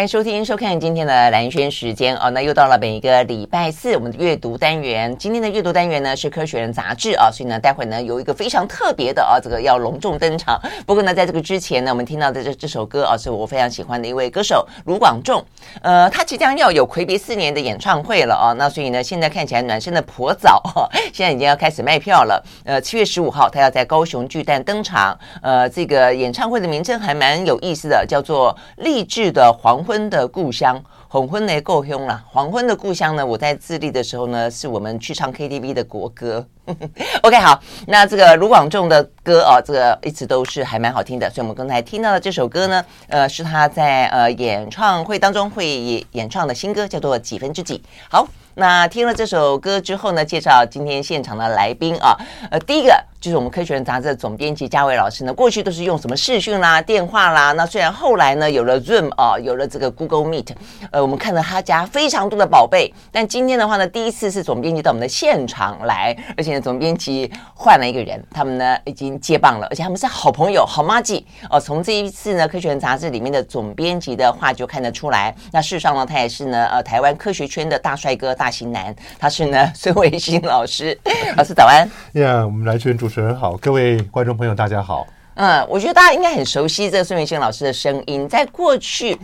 [0.00, 2.30] 欢迎收听、收看今天的蓝轩时间哦。
[2.30, 5.14] 那又到了每一个礼拜四，我们的阅读单元。
[5.18, 10.58] 今天的阅读单元呢是《科学人》杂志啊，所以呢，待会呢有一个非常特别的啊，这个要隆重登场。
[10.86, 15.44] 不过呢，在这个之前呢，我们听到的这这首歌啊，是我非常喜欢的一位歌手卢广仲。
[15.82, 18.54] 呃，他即将要有魁别四年的演唱会了啊。
[18.54, 22.42] 那所以呢，现在看起来暖身的颇早哦， 现在已经要开始卖票了。
[22.64, 25.14] 呃，七月十五号他要在高雄巨蛋登场。
[25.42, 29.84] 呃，这个演唱会的名称还蛮有意思的，叫做《励志的黄》。
[29.90, 32.22] 昏的故乡，黄昏的故乡啦。
[32.28, 33.26] 黄昏的故乡呢？
[33.26, 36.46] 我在自立的时候呢，是我们去唱 KTV 的国歌。
[37.22, 41.28] OK，好，那这个卢广仲的歌哦，这个一直都是还蛮好听的。
[41.28, 47.78] 所以，我们刚才听到的这首歌呢，呃，是他在呃演唱会当中会演唱的新歌，叫做《几分之几》。
[48.08, 48.28] 好。
[48.54, 52.16] 那听了这首歌之后呢，介绍今天现场的来宾啊，
[52.50, 60.48] 呃，第一个就是我们科学人杂志的总编辑嘉伟老师呢，过去都是用什么视讯啦、电话啦，那虽然后来呢有了 Zoom 啊，有了这个 Google Meet，
[60.90, 71.60] 呃，我们看到他家非常多的宝贝，但今天的话呢，第一次是总编辑到我们的现场来，而且呢，总编辑换了一个人，他们呢已经接棒了，而且他们是好朋友、好麻吉哦。
[71.60, 78.34] 从这一次呢，科学人杂志里面的总编辑的话就看得出来，那事实上呢，他也是呢，呃，台湾科学圈的大帅哥。
[78.40, 80.98] 大型男，他是呢 孙维新老师，
[81.36, 81.86] 老师早安。
[82.14, 85.06] 呀，yeah, 我们来群主持人好，各位观众朋友大家好。
[85.34, 89.14] 嗯，我觉得大家应该很熟悉这个孙维新老师的声音，在过去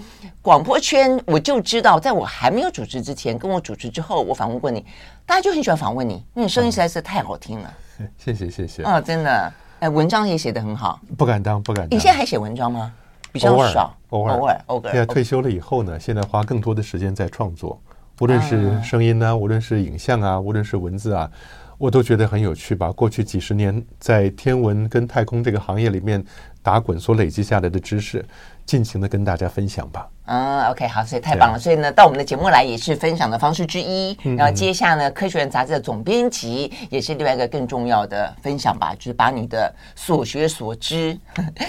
[0.43, 4.85] 广播圈我就知道，在我还没有主持之前，跟我主持之后，我访问过你，
[5.25, 7.75] 大家就很喜欢访问你，因为你声音实在是太好听了。
[8.01, 8.83] 嗯、谢谢谢谢。
[8.83, 11.01] 嗯，真的，哎，文章也写得很好。
[11.17, 11.97] 不敢当，不敢当。
[11.97, 12.93] 你现在还写文章吗？
[13.33, 14.91] 比较少，偶尔，偶尔，偶尔。
[14.91, 17.81] 现在退休了以后呢，现在花更多的时间在创作。
[18.21, 21.31] 无论是声音呢、啊，无论是影像啊，无论是文字啊，
[21.77, 22.75] 我都觉得很有趣。
[22.75, 26.25] 吧过去几十年在天文跟太空这个行业里面
[26.63, 28.25] 打滚所累积下来的知识，
[28.65, 30.09] 尽情的跟大家分享吧。
[30.29, 31.59] 嗯，OK，好，所以太棒了。
[31.59, 34.17] 所以呢，到我们的节目来也是分享的方式之一。
[34.37, 41.17] 然后接下呢，《科学人》杂志的总编辑也是另外一个更重要的分享吧，就是把你的所学所知，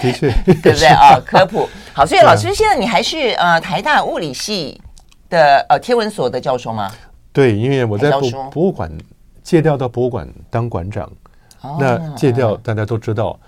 [0.00, 1.20] 的确， 对不对啊？
[1.24, 2.06] 科普 好。
[2.06, 4.80] 所以老师现在你还是呃台大物理系。
[5.28, 6.90] 的呃天文所的教授吗？
[7.32, 8.90] 对，因为我在博博物馆
[9.42, 11.10] 借调到博物馆当馆长，
[11.60, 13.38] 哦、那借调大家都知道，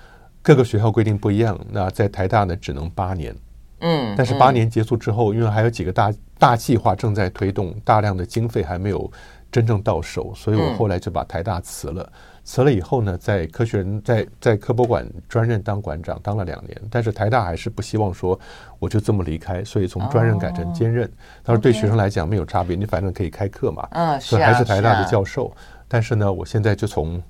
[0.43, 1.59] 各个学校规定不一样。
[1.71, 3.35] 那在台大呢，只能八年，
[3.81, 9.11] 嗯，但是八年结束之后，嗯、因为还有几个大大计划正在推动，大量的经费还没有
[9.51, 12.03] 真正到手，所以我后来就把台大辞了。
[12.03, 12.13] 嗯
[12.51, 16.83] 辞了以后呢，在科学人在在科博馆专任当馆长，当了两年。
[16.91, 18.37] 但是台大还是不希望说
[18.81, 21.05] 我就这么离开，所以从专任改成兼任。
[21.05, 23.87] Oh, 他说对学生来讲没有差别.你反正可以开课嘛。
[23.93, 25.55] 嗯、uh,，所以还是台大的教授。
[25.87, 27.23] 但是呢，我现在就从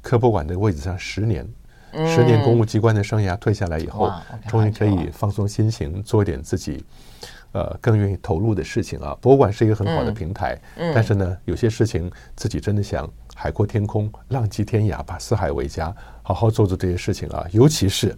[0.00, 1.46] 科博馆的位置上十年，
[1.92, 4.10] 嗯、十年公务机关的生涯退下来以后
[4.48, 6.82] 终于可以放松心情，做一点自己
[7.52, 9.16] 呃更愿意投入的事情啊。
[9.20, 13.08] 博物馆是一个很好的平台，嗯、但是呢，有些事情自己真的想。
[13.32, 17.46] 海阔天空，浪迹天涯，把四海为家，好好做做这些事情啊！
[17.52, 18.14] 尤其是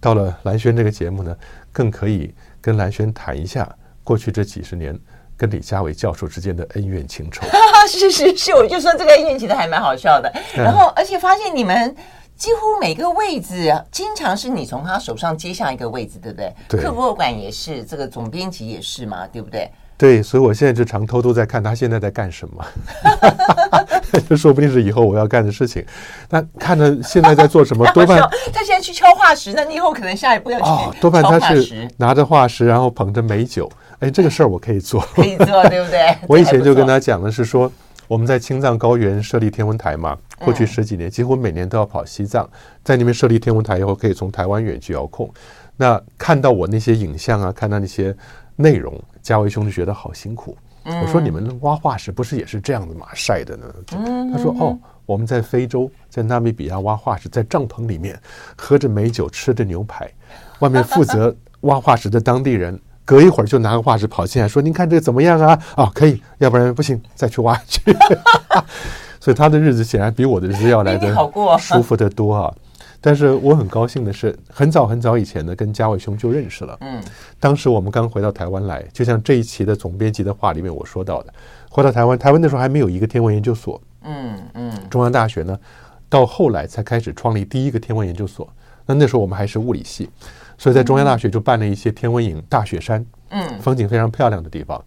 [0.00, 1.36] 到了蓝轩这个节目呢，
[1.70, 3.72] 更可以跟蓝轩谈一下
[4.02, 4.98] 过去这几十年
[5.36, 7.46] 跟李家伟教授之间的恩怨情仇。
[7.86, 10.32] 是是是，我就说这个恩怨其实还蛮好笑的。
[10.56, 11.94] 然后，而且发现你们
[12.36, 16.52] 几乎每个位置，经常是你从他手上接下一个位置，对不对？
[16.68, 16.80] 对。
[16.82, 19.70] 客博馆也是，这个总编辑也是嘛，对不对？
[19.96, 22.66] 对，所以我现在就常偷偷在看他现在在干什么，
[24.28, 25.84] 这 说不定是以后我要干的事情。
[26.28, 28.18] 那看着现在在做什么， 多半
[28.52, 33.70] 他现在去敲化石，那你以后可能下一步要去哦，多半他是拿着化石，然后捧着美酒。
[34.00, 36.14] 哎，这个事儿我可以做，可以做，对不对？
[36.28, 37.70] 我以前就跟他讲的是说，
[38.08, 42.48] 我们在青藏高原设立天文台嘛，过去十几年几乎每年都要跑西藏，
[42.82, 45.32] 在那边设立天文台以后，可以从台湾远距遥控。
[45.76, 48.16] 那看到我那些影像啊，看到那些。
[48.56, 50.56] 内容，嘉维兄弟觉得好辛苦。
[50.84, 53.08] 嗯、我说：“你们挖化石不是也是这样子嘛？
[53.12, 58.16] 晒的呢？”嗯、他说：“哦，我们在非洲，在纳米比亚挖化石，在帐篷里面
[58.56, 60.08] 喝着美酒，吃着牛排。
[60.60, 67.80] 外面负责挖化石的当地人，隔一会儿就拿个画纸跑进来，说：‘您看这个怎么样啊？’啊，可以，要不然不行，再去挖去。
[69.20, 71.14] ”所以他的日子显然比我的日子要来的
[71.58, 72.54] 舒服得多啊。
[73.00, 76.76] 但是我很高兴的是，很早很早以前呢，跟嘉伟兄就认识了。
[76.80, 77.02] 嗯，
[77.38, 81.34] 当时我们刚回到台湾来，就像这一期的总编辑的话里面我说到的，
[81.68, 83.78] 回到台湾，台湾那时候还没有一个天文研究所。
[84.04, 85.58] 嗯嗯，中央大学呢，
[86.08, 88.48] 到后来才开始创立第一个天文研究所。
[88.86, 90.08] 那那时候我们还是物理系，
[90.64, 94.82] 所以在中央大学就办了一些天文营，大雪山，嗯，风景非常漂亮的地方，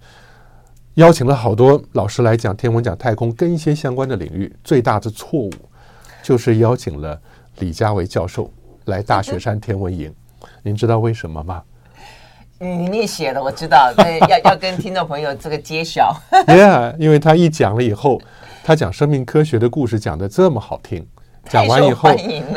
[0.95, 4.51] 邀请了好多老师来讲天文、讲太空跟一些相关的领域。
[4.63, 5.53] 最大的错误
[6.23, 7.21] 就是邀请了。
[7.59, 8.51] 李家维教授
[8.85, 10.11] 来大雪山天文营，
[10.63, 11.61] 您知道为什么吗？
[12.57, 16.11] 嗯，你写的，我知道，对，要要跟听众朋友这个揭晓。
[16.47, 18.19] Yeah，因为他一讲了以后，
[18.63, 21.07] 他讲生命科学的故事讲得这么好听，
[21.49, 22.09] 讲完以后，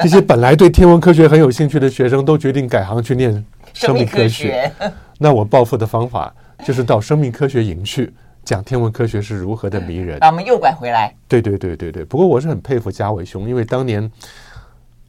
[0.03, 4.71] 这些本来对天文科学很有兴趣的学生都决定改行去念生命科学。
[5.19, 6.35] 那我报复的方法
[6.65, 8.13] 就是到生命科学营去
[8.45, 10.19] 讲天文科学是如何的迷人。
[10.19, 11.15] 把 我们诱拐回来。
[11.29, 12.05] 对对对对对。
[12.05, 14.11] 不过我是很佩服家伟兄，因为当年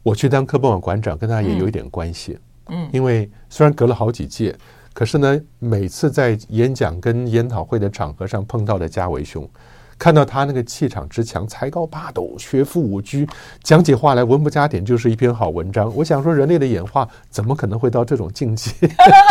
[0.02, 2.38] 我去当科博馆馆长，跟他也有一点关系。
[2.68, 4.54] 嗯，因为虽然隔了好几届。
[4.94, 9.48] 可是呢，每次在演讲跟研讨会的场合上碰到的家伟兄，
[10.02, 13.24] 看到他那个气场之强，才高八斗，学富五车，
[13.62, 15.94] 讲起话来文不加点就是一篇好文章。
[15.94, 18.72] 我想说，人类的演化怎么可能会到这种境界？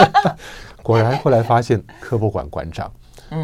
[0.82, 2.90] 果然，后来发现科博馆馆长，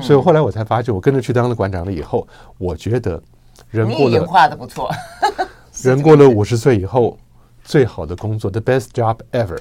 [0.02, 2.26] 所以后来我才发现，我跟着去当了馆长了以后，
[2.58, 3.22] 我觉得
[3.70, 4.90] 人过了演化的不错，
[5.84, 7.18] 人过了五十岁以后，
[7.62, 9.60] 最好的工作，the best job ever，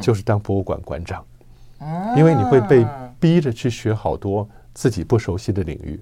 [0.00, 1.24] 就是当博物馆馆长。
[2.16, 2.86] 因为你会被
[3.18, 6.00] 逼着去学好多自己不熟悉的领域。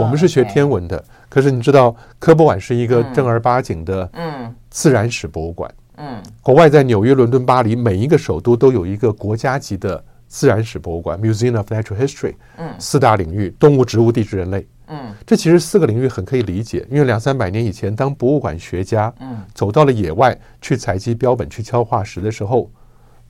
[0.00, 5.70] 我们是学天文的，可是你知道，科博馆是一个正儿八经的嗯自然史博物馆。
[5.96, 12.34] 嗯国外在纽约、伦敦、巴黎，每一个首都都有一个国家级的自然史博物馆 （Museum of Natural History）。
[12.56, 14.66] 嗯四大领域：动物、植物、地质、人类。
[14.88, 22.70] 嗯这其实四个领域很可以理解，因为两三百年以前，当博物馆学家嗯走到了野外去采集标本、去敲化石的时候，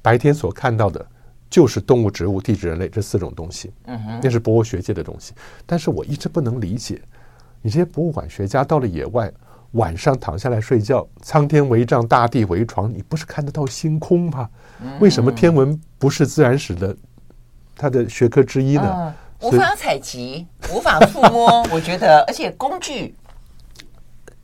[0.01, 1.05] 白天所看到的。
[1.51, 5.35] 就是动物、植物、地质、人类这四种东西，嗯哼，那是博物学界的东西。
[5.67, 7.03] 但是我一直不能理解，
[7.61, 9.31] 你这些博物馆学家到了野外，
[9.73, 14.49] 晚上躺下来睡觉，苍天为帐，大地为床，你不是看得到星空吗？
[15.01, 16.97] 为什么天文不是自然史的
[17.77, 19.15] 它的学科之一呢？
[19.43, 23.15] 无法采集，无法触摸，我觉得，而且工具。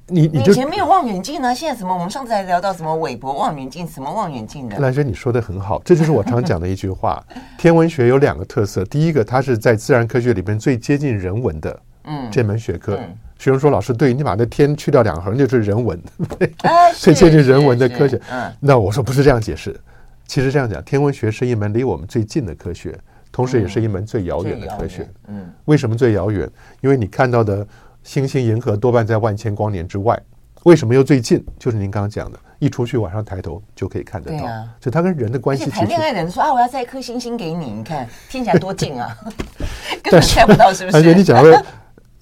[0.08, 1.52] 你你以前没有望远镜呢？
[1.52, 1.92] 现在什么？
[1.92, 4.78] 我们上次还聊到什么韦伯望远镜，什么望远镜的？
[4.78, 7.24] 兰萱，你说的很好，这就是我常讲的一句话：
[7.58, 12.96] 天文学有两个特色，第一个，它是在自然科学里边最接近人文的，嗯，这门学科。
[13.38, 16.00] 学生说：“老师，对，你把那天去掉两横就是人文，
[16.96, 19.78] 最接近人文的科学。”嗯，那我说不是这样解释，
[20.26, 22.96] 其实这样讲，天文学是一门离我们最近的科学，
[23.30, 25.06] 同时也是一门最遥远的科学。
[25.26, 26.48] 嗯，为什么最遥远？
[26.80, 27.66] 因为你看到的。
[28.06, 30.16] 星星、银河多半在万千光年之外，
[30.62, 31.44] 为什么又最近？
[31.58, 34.46] 就是您刚刚讲的，一出去晚上抬头就可以看得到。
[34.46, 35.68] 啊、所以它跟人的关系。
[35.68, 39.12] 谈恋爱的人说啊，我要摘一颗星星给你，你看听起来多近啊，
[40.04, 40.96] 根本猜不到是不是？
[40.96, 41.62] 而且你讲到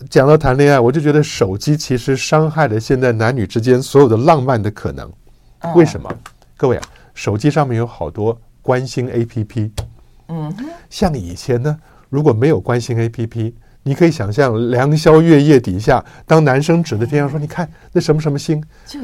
[0.08, 5.12] 讲到谈恋爱，我就觉得手机其实伤害了现在男女之间所有的浪漫的可能。
[5.74, 6.08] 为什么？
[6.10, 6.18] 嗯、
[6.56, 6.82] 各位啊，
[7.12, 9.70] 手机上面有好多关心 APP。
[10.28, 11.78] 嗯哼，像以前呢，
[12.08, 13.52] 如果没有关心 APP。
[13.86, 18.60] 你可以想象良宵月夜底下，当男生指着天上说：“你看那什么什么星。”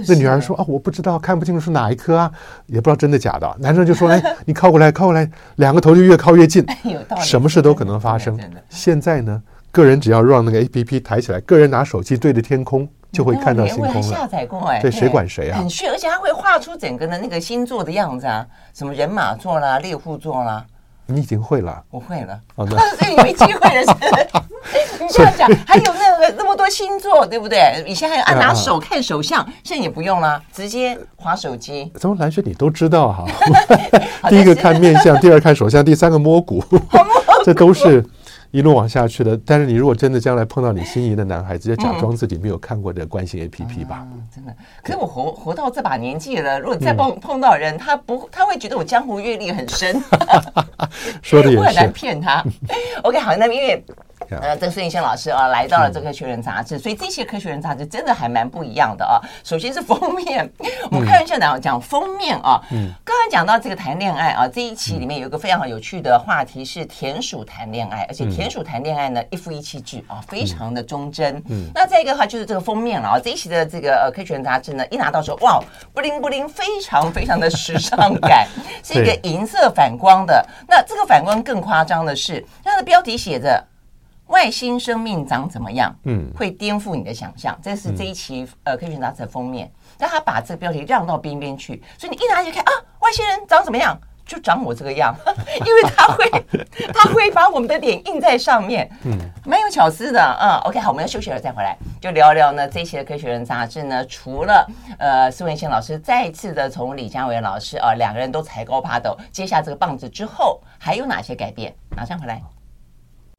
[0.08, 2.32] 那女孩说：“啊，我不知道，看不清楚是哪一颗啊，
[2.66, 6.64] 也不知道真的假的。”男生就说：“哎， 你靠过来，靠过来，两个头就越靠越近，
[7.20, 8.38] 什么事都可能发生。”
[8.70, 14.02] 现在呢，个人只要让那个 APP 抬起来，个人拿手机对着天空，就会看到星空了。
[14.02, 15.58] 下载过哎，对，谁管谁啊？
[15.58, 20.64] 很炫，而且它会画出整个的那个星座的样子啊，什么人马座啦、猎户座啦。
[21.10, 22.38] 你已经会了，我会了。
[22.56, 23.96] 好的， 所以你没机会了？
[25.00, 27.82] 你这样讲，还有那个那么多星座，对不对？
[27.86, 31.90] 以前还有按拿手看手相，现在也不用了，直接划手机。
[31.94, 33.24] 怎么蓝雪你都知道哈？
[34.28, 36.62] 第一个看面相，第二看手相，第三个摸骨，
[37.44, 38.04] 这都是。
[38.50, 44.06] 一路往下去的，但是你如果真的将来碰到你心仪的男孩子，就假装自己没有看过的关心 APP 吧。
[44.12, 44.54] 嗯，真的。
[44.82, 50.02] 可是我活活到这把年纪了，如果再碰碰到人，他不他会觉得我江湖阅历很深。
[51.22, 51.58] 说的也是。
[51.58, 52.44] 我很难骗他。
[53.02, 53.84] OK，好，那因为。
[54.36, 59.20] 呃，这个孙艺仙老师啊，来到了这个《科学人》杂志，所以这些《科学人》杂志真的还蛮不一样的啊。
[59.44, 60.48] 首先是封面，
[60.90, 62.60] 我们开玩笑讲讲封面啊。
[62.70, 62.92] 嗯。
[63.04, 71.42] 刚才讲到这个谈恋爱啊，这一期里面有一个非常有趣的话题是田鼠谈恋爱，而且田鼠谈恋爱呢，一夫一妻制啊，非常的忠贞。
[71.48, 71.70] 嗯。
[71.74, 75.60] 那再一个的话就是这个封面了啊，这一期的这个《呃科学人》杂志呢，一拿到说哇，
[75.92, 78.46] 布灵布灵，非常非常的时尚感，
[78.84, 80.46] 是一个银色反光的。
[80.68, 83.62] 那这个反光更夸张的是，它的标题写着。
[84.30, 85.94] 外星生命长怎么样？
[86.04, 87.58] 嗯，会颠覆你的想象。
[87.62, 93.98] 这是这一期呃《科学杂志》的封面，但他把这个标题让到边边去，所以你一拿起来看啊，外星人长怎么样？
[94.24, 95.12] 就长我这个样，
[95.66, 96.30] 因为他会
[96.94, 100.62] 他会把我们的脸印在上面，嗯，蛮有巧思的啊。
[100.64, 102.68] OK，好，我们要休息了再回来，就聊聊呢。
[102.68, 104.64] 这一期的《科学人》杂志呢，除了
[105.00, 111.74] 呃苏文宪老师再次的从李佳伟老师啊两个人都才高八斗接下这个棒子之后，还有哪些改变？
[111.96, 112.40] 马上回来。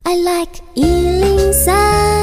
[0.04, 2.21] I like eating Sound.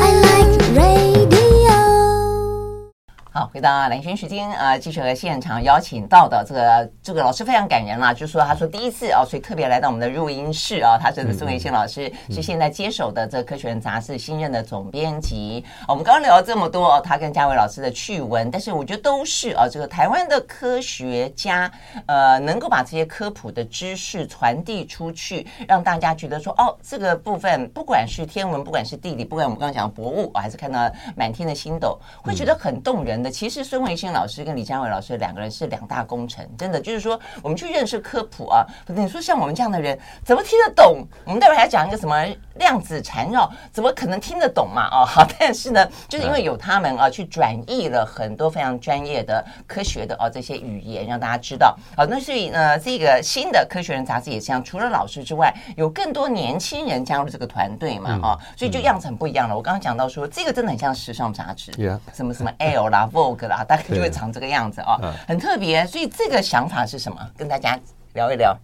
[3.39, 15.65] 好，回到蓝轩时间啊，继续和现场邀请到的这个这个老师非常感人了，就说他说第一次哦，所以特别来到我们的录音室啊，他是宋维新老师，是现在接手的这《科学人》杂志新任的总编辑。
[15.87, 21.71] 我们刚刚聊了这么多，他跟嘉伟老师的趣闻，但是我觉得都是啊，这个台湾的科学家
[22.07, 33.28] 呃，能够把这些科普的知识传递出去，让大家觉得说哦，这个部分不管是天文，不管是地理，不管我们刚刚讲的博物，还是看到满天的星斗，会觉得很动人的。
[33.31, 41.07] 其实孙维新老师跟李佳伟老师两个人是两大功臣，真的就是说，我们去认识科普啊，你说像我们这样的人怎么听得懂？
[41.25, 44.89] 我们待会还要讲一个什么量子缠绕，怎么可能听得懂嘛？
[44.91, 51.77] 哦，好，但是呢，就是因为有他们啊，去转译了很多非常专业的科学的啊这些语言，让大家知道。
[51.97, 58.19] 好，那所以呢，这个新的科学人杂志也是这样，除了老师之外，有更多年轻人加入这个团队嘛？
[58.23, 59.57] 哦，所以就样子很不一样了。
[59.57, 61.73] 我刚刚讲到说，这个真的很像时尚杂志，
[62.13, 63.08] 什么什么 L 啦。
[63.11, 65.87] Vogue 啦，大概就会长这个样子啊，很特别。
[65.87, 67.19] 所以这个想法是什么？
[67.37, 67.79] 跟大家
[68.15, 68.57] 聊一聊。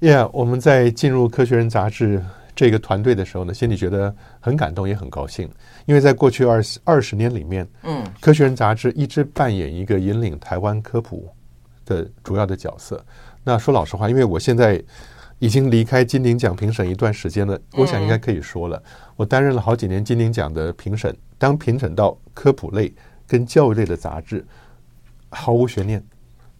[0.00, 2.20] Yeah，我们在进入《科学人》杂志
[2.56, 5.48] 这个团队的时候呢，心里觉得很感动，也很高兴。
[5.86, 11.28] 因为在过去二十二十年里面，嗯，《科学人》杂志一直扮演一个引领台湾科普
[11.86, 13.04] 的主要的角色。
[13.44, 14.82] 那说老实话，因为我现在
[15.38, 18.82] 已经离开金鼎奖评审一段时间了，我想应该可以说了，
[19.14, 22.92] 我担任了好几年金鼎奖的评审，当评审到科普类。
[23.32, 24.44] 跟教育类的杂志
[25.30, 26.04] 毫无悬念，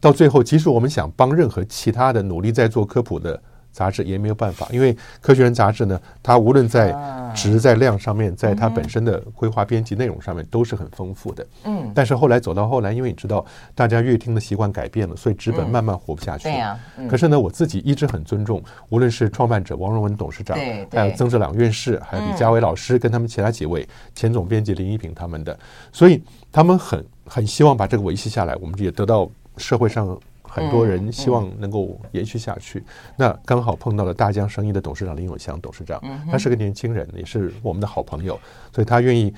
[0.00, 6.95] 到最后，即使我们想帮任何其他的努力在做科普的杂志，也没有办法，因为《科学人》杂志呢，它无论在
[7.35, 11.47] 值在量上面，在它本身的规划编辑内容上面都是很丰富的。
[11.64, 16.45] 嗯，但是后来走到后来，因为你知道，大家阅听的习惯改变了，所以纸本慢慢活不下去。
[16.45, 16.79] 对呀。
[17.09, 20.57] 可是呢，我自己一直很尊重，无论是创办者王荣文董事长，
[20.93, 25.59] 还有曾志朗院士，还有李佳伟老师，跟他们其他几位前总编辑林一平他们的，
[25.91, 26.23] 所以。
[26.55, 29.26] 他们很很希望把这个维系下来，我们也得到
[29.57, 30.14] 社会上
[30.54, 32.85] 很多人希望能够延续下去。
[33.16, 35.99] 那刚好碰到了大江生意的董事长林永祥董事长，
[36.30, 38.38] 他是个年轻人，也是我们的好朋友，
[38.71, 39.32] 所以他愿意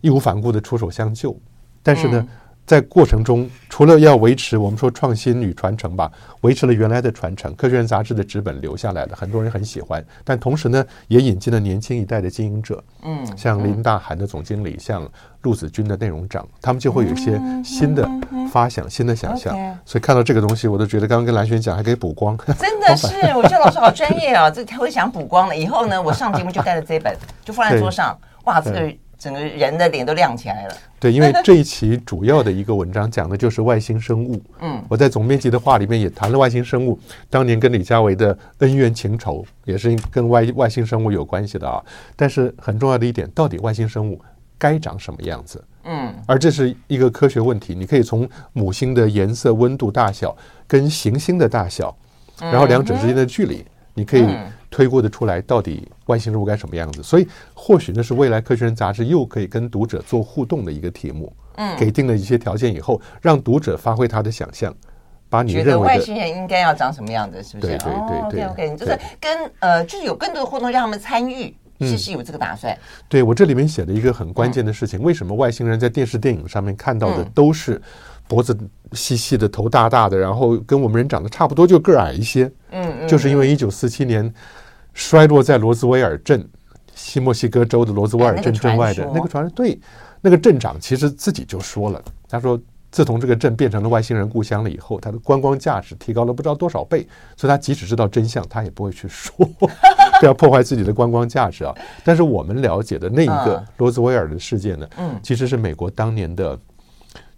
[0.00, 1.38] 义无反顾的出手相救。
[1.82, 2.26] 但是呢，
[2.66, 10.02] 在过程中，除了要维持我们说创新与传承吧，维持了原来的传承，《科学人》杂志的纸本留下来了，很多人很喜欢。
[10.24, 15.06] 但同时呢，也引进了年轻一代的经营者，嗯，像林大涵的总经理，像
[15.42, 18.08] 陆子君的内容长，他们就会有一些新的
[18.50, 19.54] 发想、新的想象。
[19.84, 22.34] 所以看到这个东西，我都觉得刚刚跟兰萱讲，还可以补光。
[22.58, 24.50] 真的是，我觉得老师好专业啊！
[24.50, 28.18] 这会想补光了，以后呢，我上节目就带着这本，就放在桌上。
[28.44, 28.96] 哇，这个。
[29.18, 30.74] 整个人的脸都亮起来了。
[30.98, 34.42] 对，因为这一期主要的一个文章讲的就是外星生物。
[34.60, 41.82] 嗯，我在总编辑的话里面也谈了外星生物，当年跟李佳维的恩怨情仇也是跟外外星生物有关系的啊。
[42.16, 44.20] 但是很重要的一点，到底外星生物
[44.58, 45.62] 该长什么样子？
[45.84, 51.94] 嗯，而这是一个科学问题，你可以从母星的颜色、温度、大小跟行星的大小，
[52.40, 54.26] 然后两者之间的距离，你可以。
[54.74, 57.00] 推估的出来，到底外星人物该什么样子？
[57.00, 61.32] 所以或许那是未来科学人杂志又可以跟读者做互动的一个题目。
[61.54, 64.74] 嗯，给定了一些条件以后，让读者发挥他的想象，
[65.28, 67.78] 把你认为的外星人应该要长什么样子，是不是？
[67.78, 68.44] 对对对对。
[68.46, 72.76] OK 就是跟呃，就是有更多的互动，让他们参与，其实有这个打算。
[73.08, 77.80] 对，我这里面写了一个很关键的事情：为什么外星人在电视电影上面看到的都是？
[78.26, 78.58] 脖子
[78.92, 82.50] 细细的，头大大的，然后跟我们人长得差不多，就个矮一些。
[82.70, 84.32] 嗯嗯，就是因为一九四七年
[84.94, 86.48] 衰落在罗兹威尔镇，
[86.94, 89.78] 西墨西哥州的罗兹威尔镇镇外的那个传说，对，
[90.20, 92.58] 那个镇长其实自己就说了，他说
[92.90, 99.34] 自从这个镇变成了外星人故乡了以后，它的观光价值提高了不知道多少倍，所以他即使知道真相，他也不会去说，
[100.20, 101.74] 不要破坏自己的观光价值啊。
[102.04, 106.58] 但是我们了解的那一个罗兹威尔的事件呢，嗯，其实是美国当年的。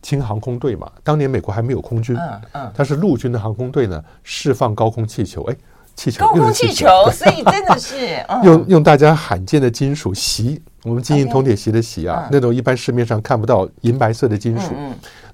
[0.02, 5.56] 轻航空队嘛，当年美国还没有空军，嗯嗯，它是陆军的航空队呢，释放高空气球，哎，
[5.96, 14.72] 气球，高空气球， 所以真的是 用用大家罕见的金属锡，我们金银铜铁锡的锡啊，那种一般市面上看不到银白色的金属，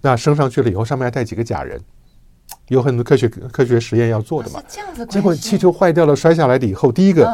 [0.00, 1.80] 那升上去了以后，上面还带几个假人，
[2.68, 7.30] 有很多科学科学实验要做的嘛，这样子，结果气球坏掉了，摔下来了以后，第一个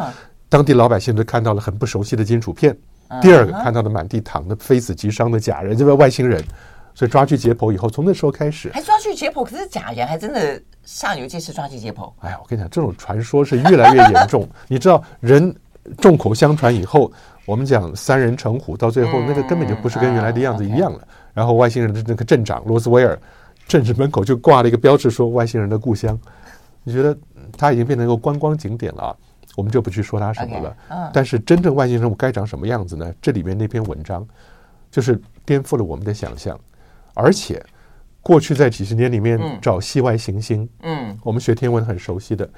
[0.49, 2.77] 当地老百姓都看到了很不熟悉的金属片，
[3.21, 6.43] 第二个看到了满地躺的非死即伤的假人，这个外星人。
[6.99, 12.13] 所以抓去解剖以后，从那时候开始，还抓去解剖，可是假人还真的上有介事抓去解剖。
[12.19, 14.49] 哎呀，我跟你讲，这种传说是越来越严重。
[14.67, 15.55] 你知道，人
[15.99, 17.13] 众口相传以后，
[17.47, 21.07] 我们讲三人成虎，到最后那个根本就不是跟原来的样子一样了。
[21.33, 23.17] 然后外星人的那个镇长罗斯威尔，
[23.69, 26.19] 镇子门口就挂了一个标志，说外星人的故乡。
[26.83, 27.17] 你觉得
[27.57, 29.17] 他已经变成一个观光景点了啊？
[29.55, 30.77] 我们就不去说他什么了。
[31.15, 33.15] 但是真正外星生物该长什么样子呢？
[33.23, 34.27] 这里面那篇文章
[34.91, 36.59] 就是颠覆了我们的想象。
[37.19, 37.61] 而且
[38.23, 42.49] 过去在几十年里面嗯找系外行星，嗯我们学天文很熟悉的，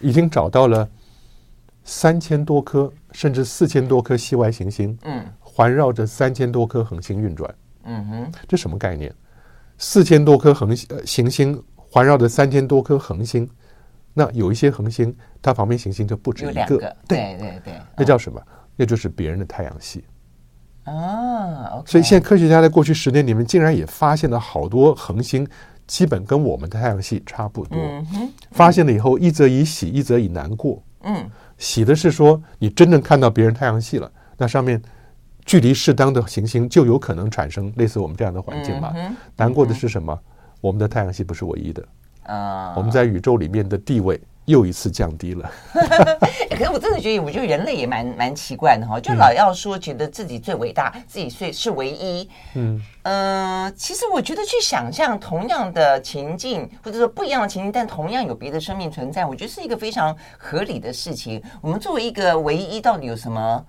[0.00, 0.86] 已经找到了
[1.82, 7.52] 三千多颗甚至四千多颗系外行星，嗯环绕着三千多颗恒星运转。
[7.84, 9.12] 嗯哼，这什么概念？
[9.78, 13.48] 四千多颗恒呃行星环绕着三千多颗恒星，
[14.12, 18.40] 那有一些恒星，它旁边行星就不止一个，个，对对对，那叫什么？
[18.76, 20.04] 那就是别人的太阳系。
[21.86, 25.46] 所以现在科学家在过去十年里面，竟然也发现了好多恒星，
[25.86, 27.78] 基本跟我们的太阳系差不多。
[27.80, 30.82] 嗯，发现了以后，一则以喜，一则以难过。
[31.04, 34.80] 嗯喜的是说，你真正看到别人太阳系了，那上面
[35.44, 38.92] 距离适当的行星就有可能产生类似我们这样的环境嘛。
[38.96, 40.18] 嗯难过的是什么？
[40.60, 41.84] 我们的太阳系不是唯一的，
[42.22, 45.50] 啊，我们在宇宙里面的地位又一次降低了。
[45.74, 52.28] 欸 可是我真的觉得，我觉得人类也蛮蛮奇怪的哈，就老要说觉得自己最伟大，自己最是唯一。
[52.54, 61.42] 嗯，呃，其实我觉得去想象同样的情境，或者说不一样的情境，但同样有别的生命存在，我觉得是一个非常合理的事情。
[61.60, 63.64] 我们作为一个唯一，到底有什么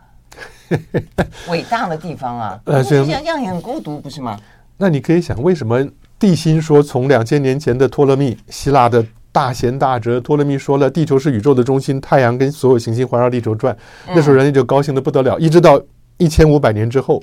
[1.49, 2.59] 伟大的地方啊？
[2.65, 4.39] 呃这样这样也很孤独，不是吗？
[4.77, 5.85] 那你可以想，为什么
[6.19, 13.75] 地心说从两千年前的托勒密，希腊的大贤大哲托勒密说了，地球是宇宙的中心，太阳跟所有行星环绕地球转，
[14.07, 15.37] 那时候人类就高兴的不得了。
[15.39, 15.81] 一直到
[16.17, 17.21] 一千五百年之后，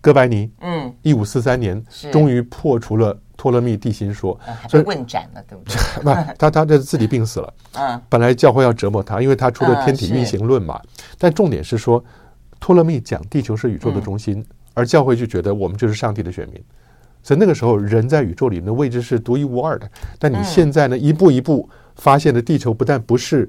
[0.00, 5.74] 哥白尼嗯，一五四三年终于破除了托勒密地心说，所以问斩了，对不对？
[6.02, 7.52] 不， 他他这自己病死了。
[7.74, 10.80] 嗯本来教会要折磨他，因为他出了天体嗯运行论嘛。
[11.18, 12.02] 但重点是说，
[12.60, 16.62] 托勒密讲地球是宇宙的中心，嗯而教会就觉得我们就是上帝的选民。
[17.22, 19.88] 所以那个时候，人在宇宙里面的位置是独一无二的。
[20.18, 23.48] 但你现在呢，一步一步发现的地球不但不是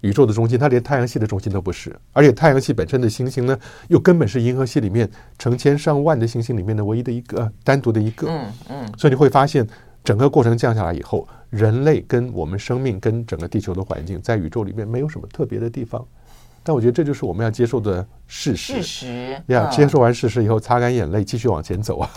[0.00, 3.58] 宇宙的中心，它连太阳系的中心都不是，而且太阳系本身的星星呢，
[3.88, 5.06] 又根本是银河系里面
[5.38, 8.26] 成千上万的星星里面的唯一的一个，呃单独的一个。
[8.28, 9.66] 嗯嗯，所以你会发现，
[10.02, 16.02] 整个过程降下来以后，人类跟我们生命跟整个地球的环境，在宇宙里面没有什么特别的地方。
[16.70, 18.74] 但我觉得这就是我们要接受的事实。
[18.74, 22.08] 事实呀，嗯接受完事实以后，擦干眼泪，继续往前走啊，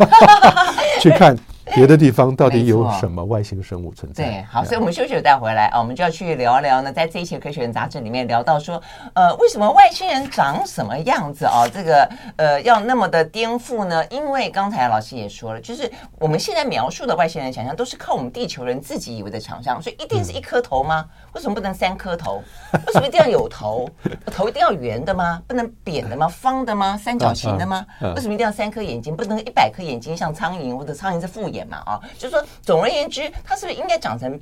[1.01, 1.36] 去看
[1.75, 4.23] 别的地方到底有什么外星生物存在。
[4.23, 8.81] 对，好，所以我们休息了带回来啊，我们就要去聊聊呢，在这一期的《科学人》杂志里面聊到说，
[9.13, 11.67] 呃，为什么外星人长什么样子啊？
[11.67, 14.05] 这个呃，要那么的颠覆呢？
[14.07, 21.05] 因为刚才老师也说了，就是我们现在描述的外星人想象都是靠我们地球人自己以为的想象，所以一定是一颗头吗？
[21.33, 22.43] 为什么不能三颗头？
[22.86, 23.89] 为什么一定要有头？
[24.31, 25.41] 头一定要圆的吗？
[25.47, 26.27] 不能扁的吗？
[26.27, 26.97] 方的吗？
[26.97, 27.86] 三角形的吗？
[28.01, 29.15] 嗯嗯嗯为什么一定要三颗眼睛？
[29.15, 31.78] 不能一百颗眼睛像苍蝇，或者苍蝇是复眼嘛？
[31.86, 34.39] 啊，就是说，总而言之，它是不是应该长成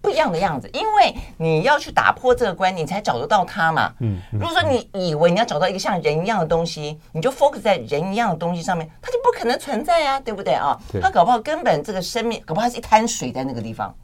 [0.00, 0.68] 不一样的样子？
[0.74, 3.92] 因为你要去打破这个观念，你才找得到它嘛。
[4.00, 11.00] 嗯，嗯如果说你以为你要找到一个像人一样的东西，你就 focus 在人一样的东西上面，它就不可能存在啊，对不对啊对？
[11.00, 13.94] 它搞不好根本这个生命，搞不好是一滩水在那个地方，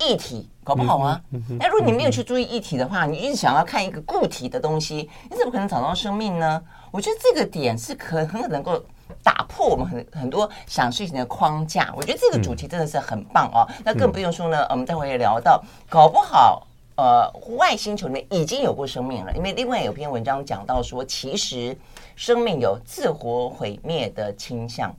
[0.00, 1.20] 液体搞不好啊。
[1.58, 6.62] 那如果你没有去注意液体的话，你一直想要看一个固体的东西，你怎么可能找到生命呢？
[6.90, 8.84] 我觉得这个点是可很可能够
[9.22, 11.92] 打破我们很很多想事情的框架。
[11.96, 13.68] 我觉得这个主题真的是很棒哦。
[13.84, 16.66] 那更不用说呢，我们待会也聊到，搞不好。
[16.94, 21.74] 呃，外星球里面已经有过生命了，因为另外有篇文章讲到说，其实
[22.16, 24.94] 生命有自我毁灭的倾向，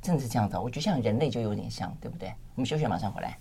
[0.00, 0.56] 真的是这样子。
[0.56, 2.32] 我觉得像人类就有点像，对不对？
[2.54, 3.36] 我们休息，马上回来。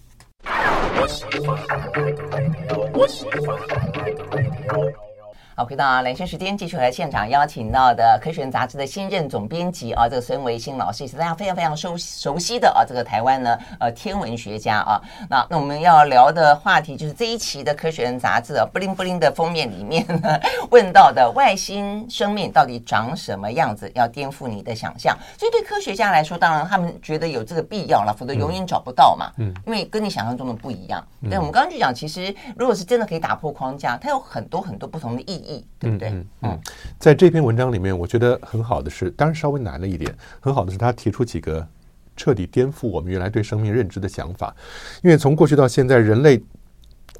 [5.53, 15.01] 好，回到兰萱时间，继续来现场邀请到的《科学人》杂志的新任总编辑啊，这个孙维新老师也是大家非常非常熟熟悉的啊，这个台湾呢呃天文学家啊。
[15.29, 20.39] 那那我们要聊的话题就是这一期的《科学人》杂志啊，布灵布灵的封面里面呢
[20.71, 25.17] 问到的外星生命到底长什么样子，要颠覆你的想象。
[25.37, 29.29] 所以对科学家来说，当然他们觉得有这个必要了，否则永远找不到嘛。
[29.35, 31.05] 嗯，因为跟你想象中的不一样。
[31.29, 35.65] 但我们刚刚就讲，其实如果是真的可以打破框架，它有很多很多不同的意义。
[35.79, 36.09] 对不对？
[36.09, 36.59] 嗯嗯，
[36.99, 40.15] 在这篇文章里面，我觉得很好的是，当然稍微难了一点。
[40.39, 41.67] 很好的是，他提出几个
[42.15, 44.55] 彻底颠覆我们原来对生命认知的想法。
[45.03, 46.41] 因为从过去到现在，人类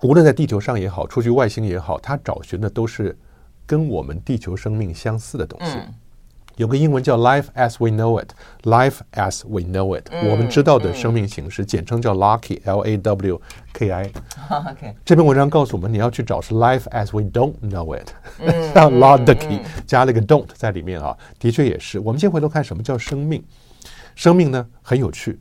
[0.02, 3.18] 无论在地球上也好，出去外星也好，他找寻的都是
[3.66, 5.78] 跟我们地球生命相似的东西。
[5.78, 5.94] 嗯
[6.58, 13.42] 有个英文叫 “life as we know it”，“life as we know it”，、嗯我们知道的生命形式，简称叫 Lawkey，L A W
[13.74, 14.12] K I。
[14.50, 18.10] OK，这篇文章告诉我们，你要去找是 life as we don't know it，
[18.40, 22.00] 嗯 像 Lawkey 加了一个 don't 在里面啊，的确也是。
[22.00, 23.44] 我们先回头看什么叫生命，
[24.16, 25.40] 生命呢很有趣。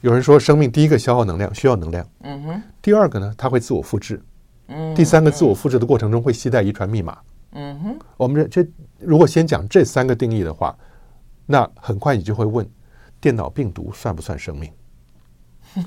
[0.00, 2.06] 有人说，生命第一个消耗能量，需要能量。
[2.22, 4.22] 嗯哼，第二个呢，它会自我复制。
[4.68, 7.18] 嗯，第三个，自我复制的过程中会携带遗传密码。
[7.52, 10.76] 嗯哼，我们这这如果先讲这三个定义的话，
[11.46, 12.68] 那很快你就会问，
[13.20, 14.70] 电脑病毒算不算生命？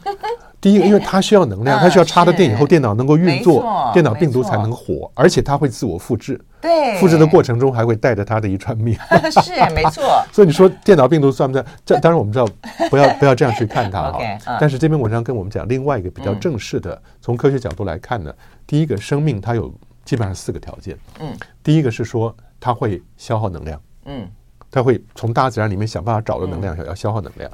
[0.62, 6.40] 第一个，因为它需要能量， 它需要插了电以后，电脑能够运作，电脑病毒才能活，而且它会自我复制。
[6.62, 8.96] 对，复制的过程中还会带着它的一串命。
[9.44, 10.04] 是，没错。
[10.32, 11.66] 所以你说电脑病毒算不算？
[11.84, 12.48] 这当然我们知道，
[12.92, 14.20] 不要不要这样去看它哈。
[14.60, 18.32] 但是这篇文章跟我们讲另外一个比较正式的，从科学角度来看呢，
[18.68, 19.74] 第一个生命它有
[20.06, 20.98] 基本上四个条件。
[21.20, 23.82] 嗯，第一个是说它会消耗能量。
[24.06, 24.28] 嗯，
[24.70, 27.50] 它会从大自然里面想办法找到能量，要消耗能量。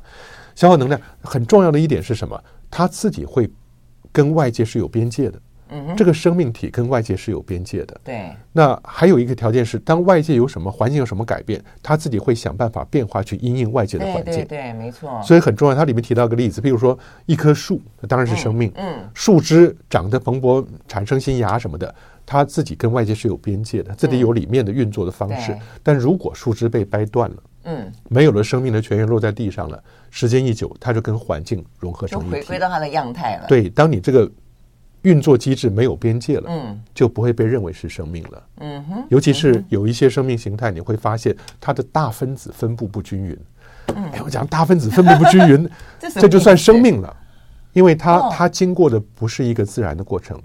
[0.56, 2.42] 消耗能量很重要的一点是什么？
[2.72, 3.50] 它自己会
[4.12, 5.42] 跟外界是有边界的。
[5.70, 8.00] 嗯，这个生命体跟外界是有边界的。
[8.02, 8.34] 对。
[8.54, 14.34] 那还有一个条件是，当外界有什么环境有什么改变，它自己会想办法变化去因应外界的环境。
[14.34, 15.22] 对对对，没错。
[15.22, 15.76] 所以很重要。
[15.76, 18.72] 它里面提到一个例子，比如说一棵树，当然是生命。
[18.78, 19.10] 嗯。
[19.14, 21.94] 树枝长得蓬勃，产生新芽什么的，
[22.30, 25.58] 它自己跟外界是有边界的，自己有里面的运作的方式。
[25.82, 33.46] 但如果树枝被掰断了，嗯，没有了生命的泉源落在地上了，时间一久，它就跟环境融合成一体，回归到它的样态了。
[33.48, 34.30] 对，当你这个
[35.04, 38.44] 运作机制没有边界了，嗯，就不会被认为是生命了。
[38.58, 43.38] 嗯哼，尤其是有一些生命形态，你会发现它的大分子分布不均匀。
[43.96, 45.70] 嗯，哎，我讲大分子分布不均匀，
[46.14, 47.16] 这就算生命了，
[47.72, 50.38] 因为它它经过的不是一个自然的过程。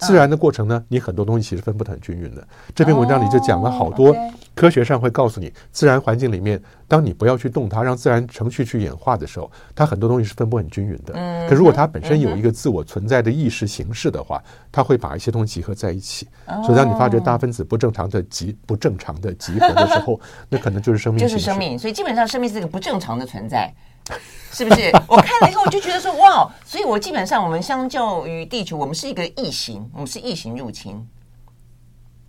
[0.00, 2.46] 自然的过程呢，你很多东西其实分布得很均匀的。
[2.74, 4.16] 这篇文章里就讲了好多，
[4.54, 11.14] 科学上会告诉你，自然环境里面，当你不要去动它，让自然程序去演化的时候，它很多东西是分布很均匀的。
[11.48, 16.26] 可如果它本身有一个自我存在的意识形式的话，它会把一些东西集合在一起。
[16.64, 21.20] 所以当你发觉大分子不正常的集不正常的集合的时候， 那可能就是生命。
[21.20, 21.78] 就是生命。
[21.78, 23.72] 所以基本上生命是一个不正常的存在。
[24.52, 24.90] 是不是？
[25.06, 26.50] 我看了以后，我就觉得说，哇！
[26.64, 31.06] 所以我基本上，我们相较于地球，我们是一个异形，我们是异形入侵，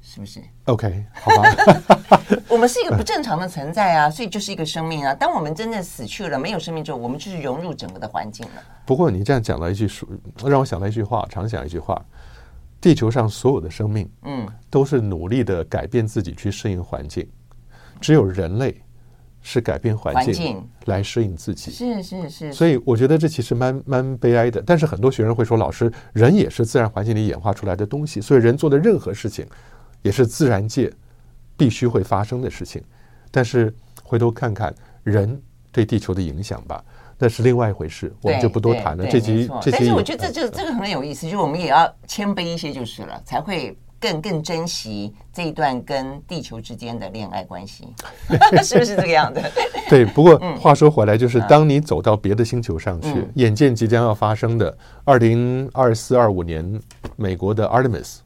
[0.02, 1.56] 是不是？OK，好吧。
[2.48, 5.14] 我们是一个不正常的存在啊，所以就是一个生命啊。
[5.16, 8.62] 当我们真正死去了，没有生命之后，我们就是融入整个的环境了。
[8.86, 10.08] 不过你这样讲了一句说，
[10.46, 12.00] 让我想到一句话，常想一句话：
[12.80, 17.28] 地球上所有的生命，嗯，都是努力的改变自己去适应环境，
[18.00, 18.80] 只有人类。
[19.42, 24.62] 是改变环境来适应自己，是是是，所以我觉得这其实蛮蛮悲哀的。
[24.66, 29.46] 但是很多学生会说，老师，人也是自然环境里演化出来的东西，所以人做的任何事情
[30.04, 30.92] 也是自然界
[31.58, 32.84] 必须会发生的事情。
[33.32, 33.74] 但是
[34.04, 34.74] 回头看看
[35.04, 36.84] 人对地球的影响吧，
[37.18, 39.06] 那是另外一回事，我们就不多谈了。
[39.08, 43.76] 这集这集，但是我觉得这这这个很有意思，就是我们也要谦卑一些就是了，才会。
[44.02, 47.88] 更更珍惜这一段跟地球之间的恋爱关系，
[48.64, 49.40] 是不是这个样子？
[49.88, 50.04] 对。
[50.04, 56.82] 不过话说回来，就是当你走到别的星球上去，嗯、眼见即将要发生的二零二四二五年，
[57.16, 58.18] 美国的 Artemis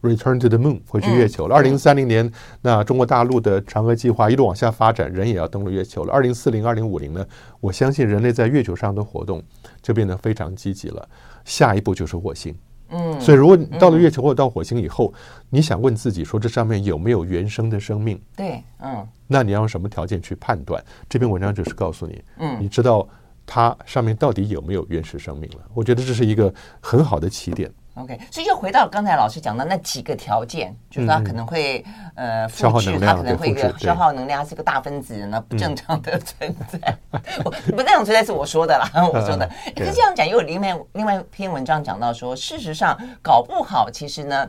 [0.00, 1.54] Return to the Moon 回去月球了。
[1.54, 6.12] 二零三零年，那中国大陆的嫦娥计划一路往下发展，人也要登陆月球了。
[6.14, 7.26] 二零四零、二零五零呢？
[7.60, 9.42] 我相信人类在月球上的活动
[9.82, 11.06] 就变得非常积极了。
[11.44, 12.56] 下一步就是火星。
[12.90, 18.20] 嗯，所以如果你到了月球或者到火星以后，嗯、你想问自己说，这上面有没有原生的生命？
[18.36, 20.82] 对，嗯，那你要用什么条件去判断？
[21.08, 23.08] 这篇文章就是告诉你，嗯，你知道
[23.46, 25.58] 它上面到底有没有原始生命了？
[25.74, 27.70] 我觉得这是一个很好的起点。
[27.94, 36.96] OK，所以就回到刚才老师讲的那几个条件，就是它可能会、嗯、呃消耗能量，它可能会一个消耗能量，是个大分子，那不正常的存在。
[37.44, 39.48] 我不正常存在是我说的啦， 我说的。
[39.76, 44.48] 可是这样讲，又有另外另外一篇文章讲到说，事实上搞不好，其实呢，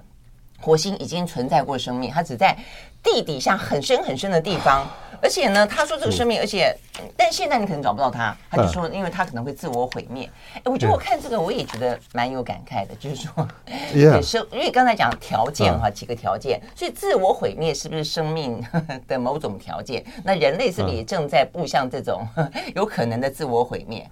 [0.60, 2.56] 火星已经存在过生命，它只在
[3.04, 4.88] 地底下很深很深的地方。
[5.24, 6.76] 而且呢，他说这个生命，而且，
[7.16, 10.28] 但现在你可能找不到他，他就说，因为他可能会自我毁灭。
[10.56, 13.48] 哎，我觉得我看这个，我也觉得蛮有感慨的，就是说，
[13.94, 18.60] 对生，因为刚才讲条件哈，几个条件，所以自我毁灭是不是生命
[19.08, 20.04] 的某种条件？
[20.24, 22.28] 那人类是不是也正在步向这种
[22.74, 24.04] 有可能的自我毁灭？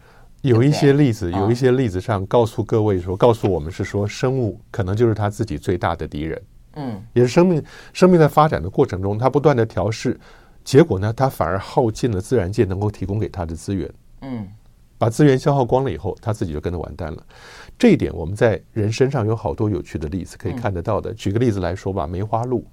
[0.41, 6.39] 有一些例子，有一些例子上告诉各位说，告诉我们是说，生物可能就是他自己最大的敌人。
[6.79, 7.61] 嗯，也是生命，
[7.91, 10.17] 生命在发展的过程中，它不断的调试。
[10.63, 13.89] 结果呢，它反而耗尽了自然界能够提供给它的资源。
[14.21, 14.47] 嗯，
[14.97, 17.23] 把资源消耗光了以后，它自己就跟着完蛋了。
[17.77, 21.13] 这一点我们在人身上有好多有趣的例子可以看得到的。
[21.13, 22.63] 举个例子来说吧，梅花鹿，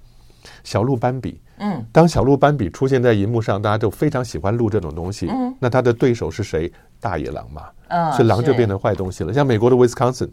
[0.63, 1.41] 小鹿斑比。
[1.57, 5.27] 嗯，当小鹿斑比出现在荧幕上，大家都非常喜欢鹿这种东西。
[5.29, 6.71] 嗯，那它的对手是谁？
[6.99, 7.63] 大野狼嘛。
[7.87, 9.33] 嗯，所以狼就变成坏东西了。
[9.33, 10.29] 像美国的 Wisconsin，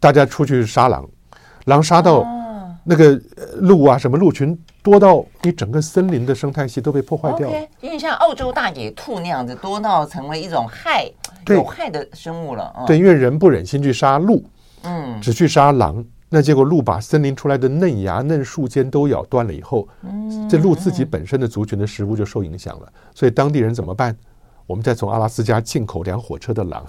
[0.00, 1.06] 大家出去杀狼，
[1.66, 2.24] 狼杀到。
[2.84, 3.20] 那个
[3.60, 7.54] 鹿啊，什么鹿群多到你整个森林的生态系都被破坏掉了。
[7.56, 11.10] Okay, 因为像澳洲大野兔那样子，多到成为一种害
[11.48, 12.72] 有害的生物了。
[12.86, 14.44] 对，因为人不忍心去杀鹿，
[14.82, 22.92] 嗯，只去杀狼，那结果鹿把森林出来的嫩芽、嫩树尖都咬断了以后，嗯，这鹿自己本身的族群的食物就受影响了。
[23.14, 24.16] 所以当地人怎么办？
[24.66, 26.84] 我们再从阿拉斯加进口两火车的狼，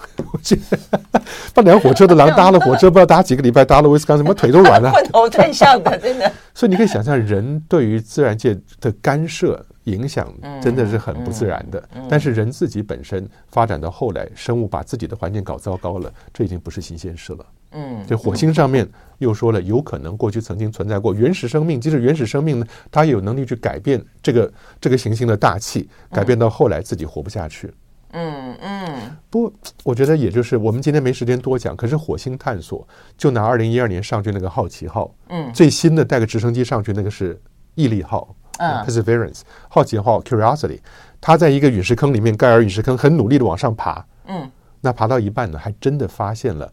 [1.52, 6.30] 把两火车的狼搭了火车，不知道搭几个礼拜，搭了威斯康什么腿都软了， 混头转向的，真的。
[6.54, 10.32] 所以你可以想象，人对于自然界的干涉影响
[10.62, 11.82] 真的是很不自然的。
[12.08, 17.44] 但是人自己本身发展到后来，生物把自己的环境搞糟糕了，这已经不是新鲜事了。
[17.74, 27.72] 嗯，这火星上面又说了，有可能过去曾经存在过原始生命，即使原始生命呢，它也有能力去改变这个这个行星的大气，改变到后来自己活不下去。
[28.16, 31.74] 嗯嗯，不，我觉得也就是我们今天没时间多讲。
[31.76, 32.86] 可是火星探索，
[33.18, 37.36] 就拿二零一二年上去那个好奇号，嗯，最新的带个直升机上去那个是
[37.74, 40.78] 毅力号，嗯，Perseverance，好奇号 Curiosity，
[41.20, 44.48] 它在一个陨石坑里面，盖尔陨石坑很努力的往上爬，嗯，
[44.80, 46.72] 那爬到一半呢，还真的发现了。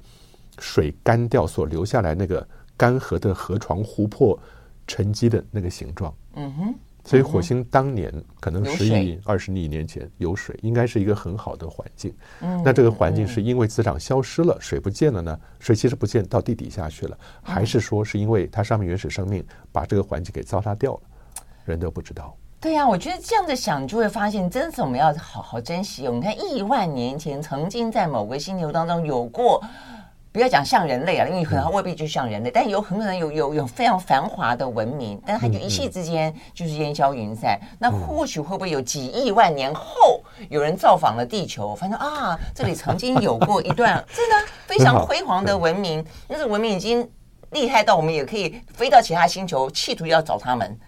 [0.61, 2.47] 水干掉所留下来那个
[2.77, 4.39] 干涸的河床、湖泊
[4.85, 6.13] 沉积的那个形状。
[6.35, 12.13] 嗯哼，所以火星当年可能十亿、二十亿年前有水，应该是一个很好的环境。
[12.41, 15.37] 嗯，那这个环境是因为磁场消失了，水不见了呢？
[15.59, 21.01] 水其实不见，到地底下去了，还是说是因为它上面原始生命把这个环境给糟蹋掉了？
[21.65, 22.37] 人都不知道。
[22.59, 26.07] 对呀，我觉得这样子想，就会发现，真的是我们要好好珍惜。
[26.07, 29.59] 我们看亿万年前曾经在某个星球当中有过。
[30.31, 37.59] 不要讲像人类啊，因为可能它未必就像人类，但有很可能有有有非常繁华的文明，但是它就一夕之间就是烟消云散。
[37.77, 47.09] 那或许会不会有几亿万年后有人造访了地球，反正啊，这里曾经有过一段 真的非常辉煌的文明，那个文明已经
[47.49, 50.79] 厉害到我们也可以飞到其他星球，企图要找他们，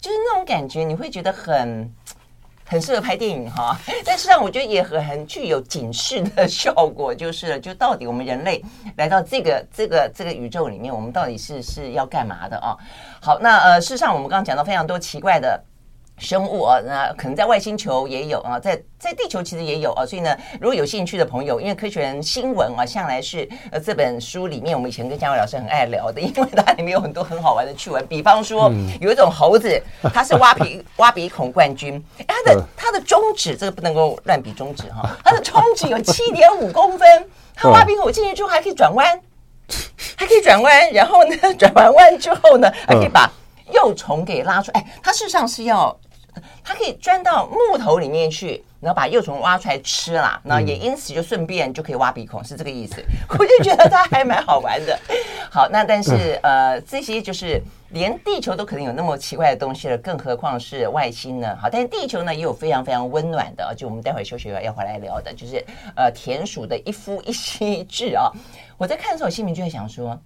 [0.00, 1.92] 就是那种感觉，你会觉得很。
[2.72, 8.64] 很适合拍电影哈， 但实际上我觉得也很很具有警示的效果，就是，就到底我们人类
[8.96, 12.74] 来到这个这个这个宇宙里面，我们到底是是要干嘛的啊？
[13.20, 15.62] 好，那呃，事实上我们刚刚讲到非常多奇怪的。
[16.22, 29.82] 生物啊，那可能在外星球也有啊，在在地球其实也有啊，所以呢，如果有兴趣的朋友，因为科学人新闻啊，向来是呃这本书里面，我们以前跟嘉伟老师很爱聊的，因为它里面有很多很好玩的趣闻，比方说有一种猴子，
[30.14, 39.20] 它是挖鼻挖鼻孔冠军，它的 它的中指这个不能够乱比中指哈，它的中指有七点五公分，它挖鼻孔进去之后还可以转弯，
[40.16, 43.28] 还可以转弯，然后呢， 转完弯之后呢，还可以把
[43.72, 45.98] 幼虫给拉出来，哎，它事实上是要。
[46.64, 50.40] 它可以钻到木头里面去，然后把幼虫挖出来吃啦。
[50.44, 53.02] 那也因此就顺便就可以挖鼻孔，是这个意思。
[53.30, 54.98] 我就觉得它还蛮好玩的。
[55.50, 61.56] 好，那但是呃，这些就是连地球都可能有那么奇怪的东西了，更何况是外星呢？
[61.60, 65.62] 好，但是地球呢也有非常非常温暖的，就我们待会休息要回来聊的，就是
[65.94, 68.30] 呃田鼠的一夫一妻制啊。
[68.78, 70.18] 我在看的时候，我心里就会想说。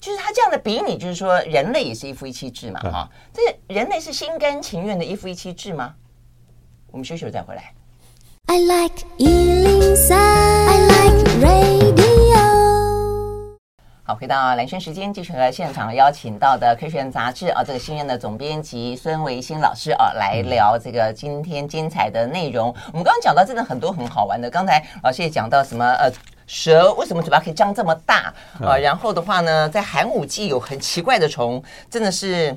[0.00, 5.94] 就是他这样的比拟，就是说人类也是一夫一妻制嘛，哈、嗯，这人类是心甘情愿的一夫一妻制吗？
[6.92, 7.74] 我们休息了再回来。
[8.46, 11.98] I like 103, I like radio。
[14.04, 22.70] 好，回到蓝轩时间，继续和现场邀请到的《科学人》杂志啊，这个新任的总编辑孙维新老师啊，来聊这个今天精彩的内容。
[22.70, 26.10] 嗯、我们刚刚讲到真的很多很好玩的，刚才老师也讲到什么呃。
[26.48, 28.76] 蛇为什么嘴巴可以张这么大啊？
[28.76, 32.56] 然后的话呢，在寒武纪有很奇怪的虫，真的是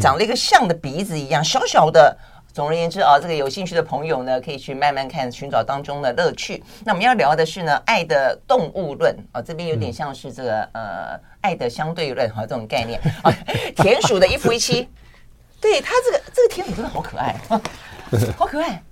[0.00, 2.16] 长了一个像的鼻子一样小小的。
[2.52, 6.62] 总而言之啊，这个有兴趣的朋友呢，可以去慢慢看，寻找当中的乐趣。
[6.84, 13.32] 那我们要聊的是呢，爱的动物论啊，这边有点像是这个呃，爱的相对论哈，这种概念啊。
[13.76, 14.86] 田鼠的一夫一妻，
[15.62, 17.34] 对它这个这个田鼠真的好可爱，
[18.36, 18.82] 好可爱。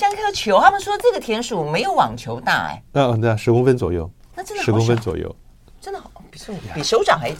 [0.00, 5.36] 像一颗球，他们说这个田鼠没有网球大哎，嗯，对啊，十公分左右，那真的十公分左右，
[5.78, 7.30] 真的好，比手比手掌还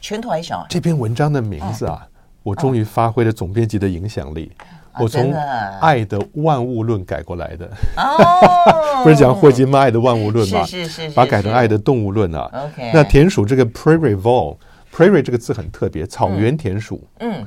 [0.00, 0.64] 拳头还小。
[0.70, 2.06] 这篇文章的名字啊，
[2.44, 4.52] 我终于发挥了总编辑的影响力，
[5.00, 5.32] 我从
[5.80, 7.68] 《爱的万物论》改过来的。
[7.96, 9.78] 哦， 不是讲霍金吗？
[9.82, 10.64] 《爱的万物论》吗？
[10.64, 12.48] 是是是，把它改成《爱的动物论》啊。
[12.66, 17.44] OK，那田鼠这个 prairie vole，prairie 这个字很特别，草原田鼠，嗯，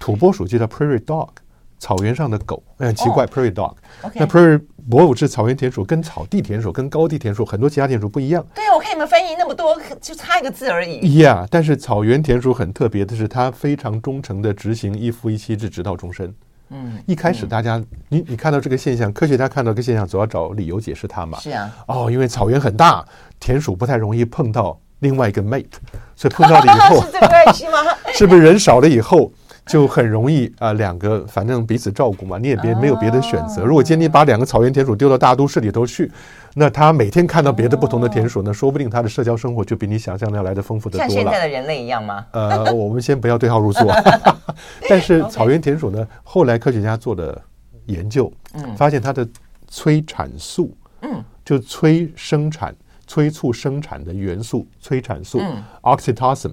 [0.00, 1.28] 土拨鼠就叫 prairie dog。
[1.82, 3.26] 草原上的狗，很奇怪。
[3.26, 3.74] Prairie dog，
[4.14, 8.46] 那 Prairie 博物是草原田鼠，跟草地田鼠、跟高地田鼠很多其他田鼠不一样。
[8.54, 11.20] 对啊，我看你们翻译那么多，就差一个字而已。
[11.20, 16.32] Yeah，但是草原田鼠很特别的是，它非常忠诚的执行一夫一妻制，直到终身。
[16.70, 21.40] 嗯，一开始大家，你你看到这个现象，科学家看到这个现象，总要找理由解释它嘛。
[21.40, 21.68] 是啊。
[21.88, 23.04] 哦，因为草原很大，
[23.40, 25.66] 田鼠不太容易碰到另外一个 mate，
[26.14, 27.78] 所以碰到了以后 是这个关系吗？
[28.14, 29.32] 是不是人少了以后？
[29.66, 33.64] 就很容易啊、呃，两个反正彼此照顾嘛，你也别没有别的选择。
[33.64, 36.10] 如果今天你把两个草原田鼠丢到大都市里头去，
[36.54, 41.08] 那他每天看到别的不同的田鼠呢，说不定他的社交生活就比你想象的要来的丰富的多了。
[41.08, 42.26] 像现在的人类一样吗？
[42.32, 43.92] 呃，我们先不要对号入座。
[44.88, 47.40] 但是草原田鼠呢，后来科学家做的
[47.86, 49.26] 研究，嗯，发现它的
[49.68, 52.74] 催产素，嗯，就催生产、
[53.06, 56.52] 催促生产的元素，催产素，嗯，oxytocin，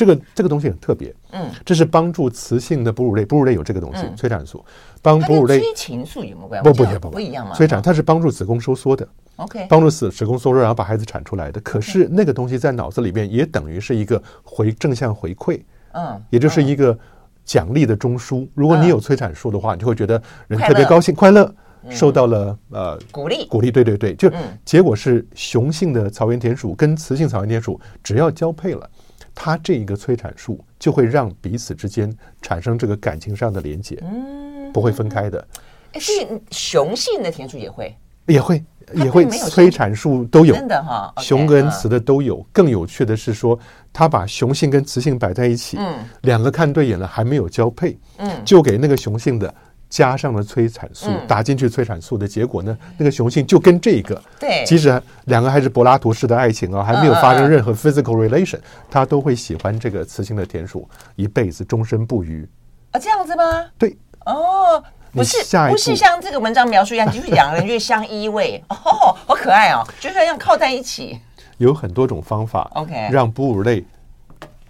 [0.00, 4.64] 这个这个东西很特别，嗯，这是帮助雌性的哺乳类，哺乳类有这个东西，嗯催产素，
[5.02, 6.70] 帮哺乳类催情素有没有关系？
[6.70, 7.54] 不不不不不一样吗？
[7.54, 9.06] 催产它是帮助子宫收缩的。
[9.36, 11.60] OK，帮助子子宫收缩，然后把孩子产出来的。
[11.60, 15.60] 可是那个东西在脑子里面也等于是一个回正向回馈，
[15.92, 16.98] 嗯，也就是一个
[17.44, 18.48] 奖励的中枢。
[18.54, 21.54] 如果你有催产素的话，你就会觉得人特别高兴、快乐，
[21.90, 23.70] 受到了呃鼓励，鼓励。
[23.70, 28.88] 对对对，就嗯结果是雄性的草原田鼠跟雌性草原田鼠只要交配了，
[29.34, 32.12] 它这一个催产素就会让彼此之间
[32.42, 35.46] 产生这个感情上的连接，嗯，不会分开的，
[35.92, 37.94] 诶所以雄性的田鼠也会，
[38.26, 38.62] 也会
[38.94, 40.54] 也会催产素都有。
[40.54, 42.44] 真的哈雄跟嗯雌的都有。
[42.52, 43.58] 更有趣的是说，
[43.92, 49.52] 他把雄性跟雌性摆在一起，嗯两个看对眼了，还没有交配，嗯就给那个雄性的
[49.90, 62.48] 加上了催产素，嗯打进去催产素的结果呢，那个雄性就跟这个，对，即使两个还是柏拉图式的爱情啊，还没有发生任何 physical relation，嗯他都会喜欢这个雌性的田鼠，一辈子终身不渝。
[62.92, 63.66] 啊这样子吗？
[63.76, 65.36] 对，哦，不是
[65.68, 71.18] 不是像这个文章描述一样，就是两个人越相依偎， 哦，好可爱哦，就是要这样靠在一起。
[71.58, 73.84] 有很多种方法 OK 让哺乳类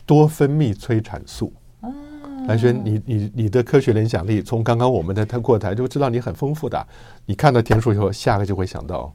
[0.04, 1.52] 多分泌催产素。
[2.46, 6.86] 兰萱，你你你的科学联想力，从刚刚我们的谈过台就知道你很丰富的。
[7.26, 9.14] 你看到田鼠以后，下个就会想到，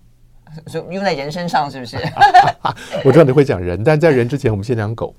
[0.66, 1.96] 就用在人身上是不是？
[3.04, 5.14] 我知道你会讲人，但在人之前，我们先讲狗。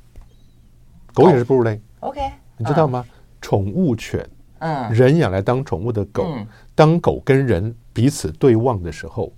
[1.14, 2.20] 狗也是哺乳类，OK，
[2.58, 3.04] 你知道吗？
[3.42, 4.24] 宠物犬，
[4.60, 4.92] 嗯。
[4.94, 9.34] 人养来当宠物的狗嗯，当狗跟人彼此对望的时候，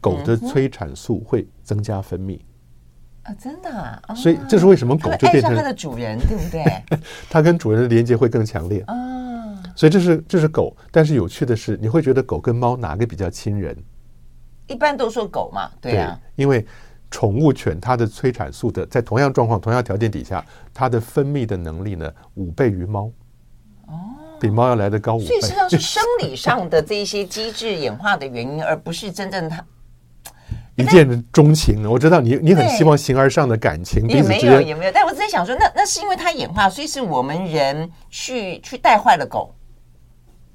[0.00, 2.38] 狗的催产素会增加分泌，
[3.26, 6.64] 啊，真的啊，哦所以这是为什么狗就变成它的主人，对不对？
[7.28, 8.80] 它跟主人的连接会更强烈。
[8.86, 8.94] 啊，
[9.74, 13.76] 所以这是这是狗，但是有趣的是，你会觉得狗跟猫哪个比较亲人？
[14.68, 16.64] 一般都说狗嘛，对啊，因为
[17.10, 23.10] 宠物犬它的催产素的在同样状况、同样条件底下，它的分泌的能力呢五倍于猫，
[23.86, 23.94] 哦，
[24.40, 25.26] 比猫要来的高五倍。
[25.26, 29.64] 所以实际上是生理上的这一些机制演化的原因，而不是真正它
[30.76, 31.90] 一见钟情。
[31.90, 39.52] 我知道你你很希望形而上的感情，彼也没有也没有，但我是在想说，那那是因为它演化，所以是我们人去去带坏了狗。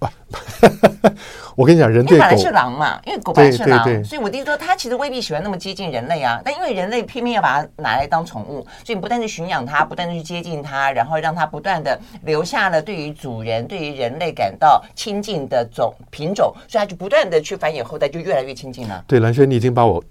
[1.55, 6.41] 我跟你讲，人对狗因为本来是狼嘛，因为狗本来是狼，对对对所以我的意思说，它其实未必喜欢那么接近人类啊。
[6.43, 19.03] 但因为人类偏偏要把它拿来当宠物，所以你不断的驯养它，不断的去接近它，然后让它不断的留下了对于主人、对于人类感到亲近的种品种，所以它就不断的去繁衍后代，就越来越亲近了。
[19.05, 20.03] 对蓝轩，你已经把我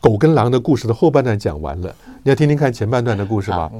[0.00, 3.70] 狗跟狼的故事的后半段讲完了，你要听听看前半段的故事吗？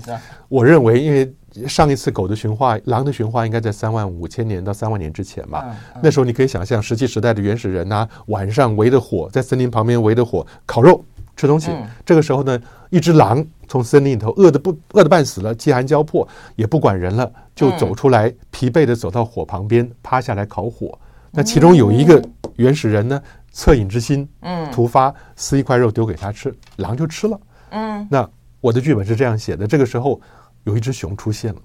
[0.49, 1.31] 我认为，因为
[1.69, 5.65] 上一次狗的驯化，狼的驯化应该在三万五千年到三万年之前吧。
[6.03, 11.05] 那时候你可以想象，石器时代的原始人啊，晚上围着火，在森林旁边围着火烤肉
[11.37, 11.71] 吃东西。
[11.71, 20.99] 嗯这个时候呢，一只狼从森林里头饿得不饿得半死了，饥寒交迫，也不管人了，就走出来，疲惫地走到火旁边，趴下来烤火。
[21.31, 22.23] 那其中有一个
[22.57, 23.21] 原始人呢，
[23.53, 27.39] 恻隐之心，嗯突发撕一块肉丢给他吃，狼就吃了。
[27.71, 28.29] 嗯那
[28.61, 30.21] 我的剧本是这样写的：这个时候
[30.67, 31.61] 有一只熊出现了，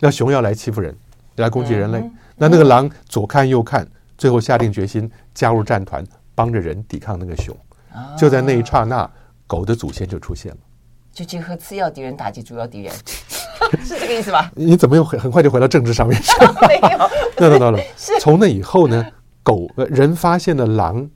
[0.00, 0.96] 那熊要来欺负人，
[1.36, 2.02] 来攻击人类。
[2.36, 6.02] 那那个狼左看右看，最后下定决心加入战团，
[6.34, 7.54] 帮着人抵抗那个熊。
[8.16, 9.08] 就在那一刹那，
[9.46, 10.58] 狗的祖先就出现了。
[11.12, 12.94] 就结合次要敌人打击主要敌人，
[13.84, 14.50] 是这个意思吧？
[14.56, 16.30] 你怎么又很很快就回到政治上面去？
[16.66, 16.98] 没有，
[17.36, 17.82] 那那那那，
[18.20, 19.04] 从那以后呢，
[19.42, 21.06] 狗呃人发现了狼，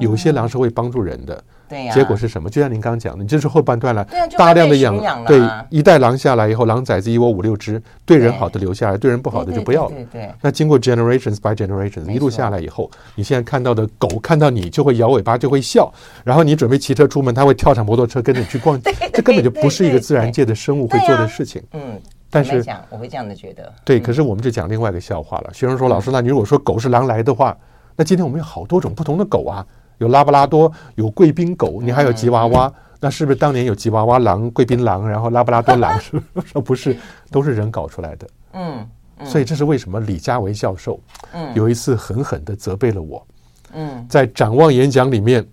[0.00, 1.42] 有些狼是会帮助人的。
[1.72, 2.50] 对呀、结果是什么？
[2.50, 9.94] 就像您刚讲的，你这是后半段了，对啊大量的养了对一代狼下来以后，狼崽子一窝五六只，对人好的留下来，对人不好的就不要了。
[10.42, 15.90] 那经过 generations by generations 一路下来以后，你现在看到的狗看到你就会摇尾巴，就会笑，
[16.24, 18.78] 然后你准备骑车出门，它会跳上摩托车跟着你去逛，
[19.14, 21.62] 这根本就不是一个自然界的生物会做的事情。
[21.72, 23.72] 嗯，但是讲，我会这样的觉得。
[23.82, 25.50] 对，可是我们就讲另外一个笑话了。
[25.54, 27.56] 学生说：“老师，那你如果说狗是狼来的话，
[27.96, 29.66] 那今天我们有好多种不同的狗啊，
[30.02, 35.96] 有拉布拉多，有贵宾狗，你还有吉娃娃，那是不是当年有吉娃娃狼、贵宾狼，然后拉布拉多狼？
[36.00, 36.46] 是不是？
[36.50, 36.96] 说不是，
[37.30, 38.28] 都是人搞出来的。
[38.54, 38.86] 嗯
[39.24, 40.98] 所以这是为什么李家维教授
[41.32, 43.24] 嗯有一次狠狠地责备了我。
[43.72, 45.46] 嗯在展望演讲里面，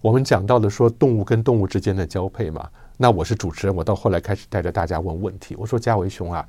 [0.00, 2.66] 我们讲到了说动物跟动物之间的交配嘛。
[2.96, 5.54] 那我是主持人，我到后来开始带着大家问问题。
[5.58, 6.46] 我说：“家维兄啊，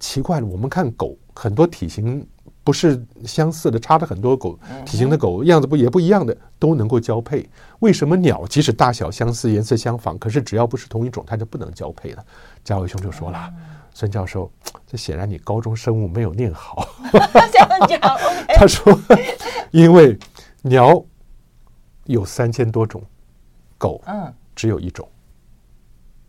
[0.00, 2.26] 奇怪了，我们看狗很多体型
[2.64, 7.48] 不是相似的，差的很多狗体型的狗样子不也不一样的都能够交配，
[7.80, 12.22] 为什么鸟即使大小相似、颜色相仿，可是只要不是同一种，它就不能交配呢？”
[12.62, 13.52] 嘉伟兄就说了
[13.92, 14.50] ：“孙教授，
[14.86, 16.86] 这显然你高中生物没有念好。
[18.54, 18.96] 他说，
[19.72, 20.16] 因为
[20.62, 21.04] 鸟
[22.04, 23.02] 有三千多种，
[23.76, 25.08] 狗嗯只有一种。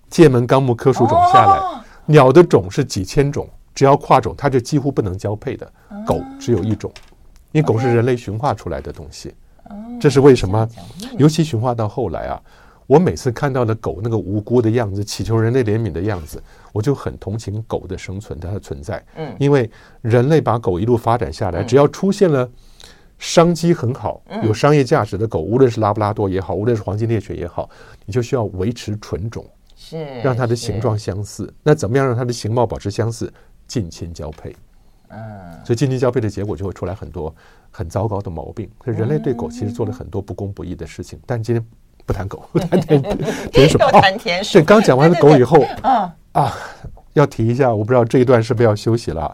[0.10, 5.72] 界门纲目科属种下来，鸟的种是几千种，只要跨种，它就几乎不能交配的。
[6.06, 6.92] 狗只有一种，
[7.52, 9.34] 因为狗是人类驯化出来的东西。
[10.00, 10.68] 这是为什么？
[11.18, 12.42] 尤其驯化到后来啊。
[12.86, 16.44] 我每次看到的狗那个无辜的样子，祈求人类怜悯的样子，
[16.74, 19.02] 我就很同情狗的生存，它的存在。
[19.16, 19.72] 嗯，因为
[20.02, 22.48] 人类把狗一路发展下来，只要出现了
[23.18, 27.70] 商机很好、有商业价值的狗，无论是拉布拉多也好，无论是黄金猎犬也好，
[28.06, 29.46] 你就需要维持纯种，
[29.78, 31.52] 是让它的形状相似。
[31.64, 33.32] 那怎么样让它的形貌保持相似？
[33.74, 34.56] 近亲交配。
[35.08, 35.18] 嗯，
[35.66, 37.34] 所以近亲交配的结果就会出来很多
[37.72, 38.70] 很糟糕的毛病。
[38.86, 41.66] 所以人类对狗其实做了很多不公不义的事情，但今天。
[42.06, 43.02] 不谈狗， 不谈田
[43.50, 43.78] 田鼠。
[43.78, 44.60] 谈田鼠。
[44.60, 46.54] 对，刚讲完了狗以后，啊啊，
[47.14, 49.34] 要提一下，我不知道这一段是不是要休息了。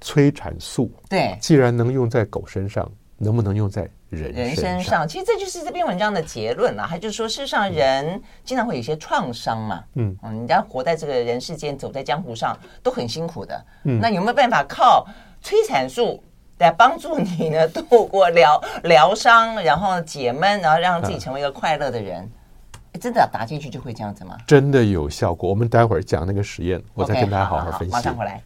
[0.00, 2.88] 催产素，对，既然能用在狗身上，
[3.24, 5.08] 能不能用在人人身上？
[5.08, 6.86] 其实这就是这篇文章的结论了。
[6.88, 13.64] 他就是说，事实上人经常会有一些创伤嘛，嗯嗯，人家活在这个人世间，走在江湖上都很辛苦的。
[13.84, 15.06] 嗯，那有没有办法靠
[15.40, 16.22] 催产素？
[16.58, 22.22] 来帮助你呢，度过疗疗伤，然后解闷，然后让自己成为一个快乐的人。
[22.22, 24.38] 啊、真的打进去就会这样子吗？
[24.46, 25.50] 真的有效果。
[25.50, 27.92] 我们待会儿讲那个实验，我再跟大家好好分析。
[27.92, 28.40] 马上回来。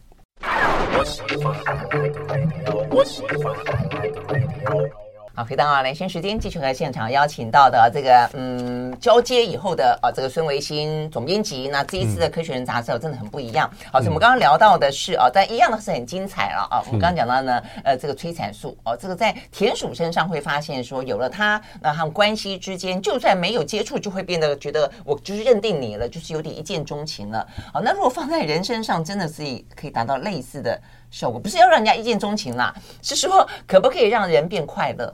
[5.35, 11.69] 好，回到啊，兰萱时间，继续和现场邀请到的这个嗯，交接以后的啊，这个孙维新总编辑。
[11.69, 13.69] 那这一次的《科学人》杂志真的很不一样。
[13.89, 16.83] 好，所以我们刚刚聊到的是啊，但一样的是很精彩了啊。
[16.87, 27.47] 我们刚刚讲到呢，呃，这个催产素哦，这个在田鼠身上会发现说，有了它，那他们关系之间就算没有接触，就会变得觉得我就是认定你了，就是有点一见钟情了。
[27.71, 30.77] 好，那如果放在人身上，真的是可以达到类似的
[31.11, 35.13] 效果，不是要让人家一见钟情啦，是说可不可以让人变快乐？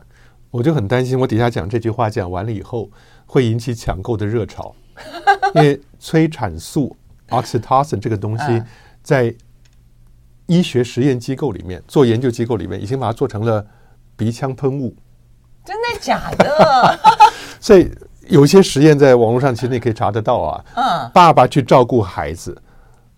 [0.52, 2.90] 我就很担心，我底下讲这句话讲完了以后，
[3.26, 4.74] 会引起抢购的热潮，
[5.56, 6.96] 因为催产素
[7.30, 8.64] （oxytocin） 这个东西，
[9.02, 9.34] 在
[10.46, 13.66] 医学实验机构里面做研究机构里面，已经把它做成了
[14.16, 14.96] 鼻腔喷雾。
[15.66, 17.00] 真的假的？
[17.60, 17.92] 所以
[18.28, 20.66] 有些实验在网络上其实你可以查得到啊。
[20.76, 21.12] 嗯。
[21.12, 22.56] 爸爸去照顾孩子，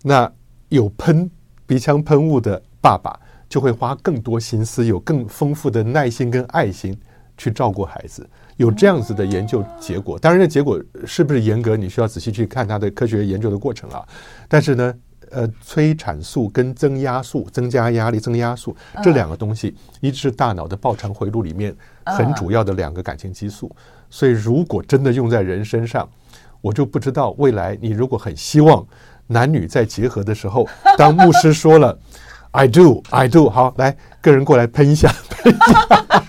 [0.02, 0.32] 那
[0.70, 1.30] 有喷
[1.66, 3.20] 鼻腔喷雾的爸爸
[3.50, 6.98] 就会花更多心思，有更丰富的耐心跟爱心。
[7.40, 10.18] 去照顾孩子，有这样子的研究结果。
[10.18, 14.04] 当然，这结果是不是严格，你需要仔细去看它的科学研究的过程啊。
[14.48, 14.94] 但是呢，
[15.30, 21.72] 呃，催产素跟增压素，增加压力、增压素这两个东西，一直是大脑的报偿回路里面
[22.06, 23.70] 很主要的两个感情激素。
[24.10, 26.08] 所以，如果真的用在人身上，
[26.60, 28.84] 我就不知道未来你如果很希望
[29.28, 30.66] 男女在结合的时候，
[30.96, 31.96] 当牧师说了
[32.52, 36.24] “I do, I do”，好，来，个人过来喷一下， 喷一下。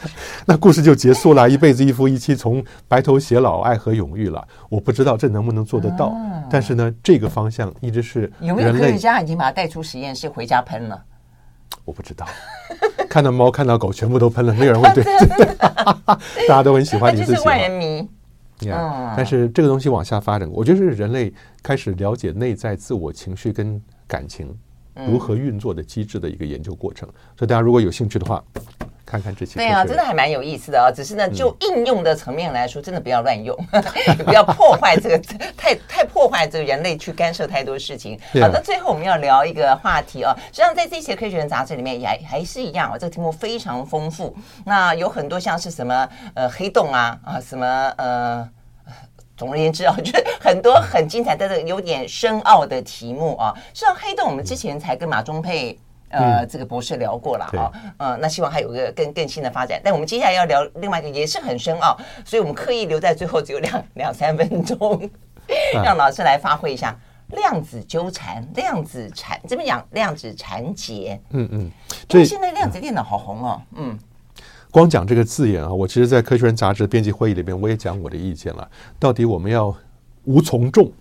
[0.45, 4.45] 那故事就结束了，一辈子一夫一妻，从白头偕老，爱河永浴了。
[4.67, 6.11] 我不知道这能不能做得到，
[6.49, 8.31] 但是呢，这个方向一直是。
[8.41, 10.99] 有没有科学家已经把它带出实验室回家喷了？
[11.85, 12.27] 我不知道，
[13.07, 15.03] 看到猫看到狗全部都喷了，没有人会对
[16.47, 17.15] 大家都很喜欢。
[17.15, 18.09] 你是万人迷，
[19.15, 24.51] 但是这个东西往下发展，我觉得是人类开始了解内在自我情绪跟感情
[25.07, 27.07] 如何运作的机制的一个研究过程。
[27.37, 28.43] 所以大家如果有兴趣的话。
[29.09, 30.93] 看看这些，对啊，真的还蛮有意思的啊。
[30.95, 33.57] 只是呢，就应用的层面来说，真的不要乱用，
[34.07, 35.17] 也不要破坏这个
[35.57, 38.19] 太太破坏这个人类去干涉太多事情。
[38.33, 40.31] 好，那最后我们要聊一个话题啊。
[40.51, 44.31] 实际上，在这些科学人杂志里面也还还是一样啊，这个题目非常丰富。
[44.63, 47.65] 那有很多像是什么呃黑洞啊啊什么
[47.97, 48.47] 呃，
[49.39, 53.55] 总而言之啊，就是很多很精彩但是有点深奥的题目啊。
[53.73, 55.79] 像黑洞，我们之前才跟马中佩。
[56.11, 59.79] 呃，这个博士聊过了啊，呃，那希望还有个更更新的发展。
[59.83, 65.07] 但我们接下来要聊另外一个也是很深奥，所以我们刻意留在最后只有两 两三分钟，
[65.83, 71.21] 让老师来发挥一下量子纠缠、量子缠，怎么讲量子缠结。
[71.29, 71.71] 嗯嗯，
[72.09, 73.61] 所以现在量子电脑好红哦。
[73.75, 73.95] 嗯，
[74.71, 78.69] 光讲这个字眼啊，我其实，在《科学人》杂志编辑会议里边，我也讲我的意见了。
[78.99, 79.75] 到底我们要
[80.25, 80.91] 无从众？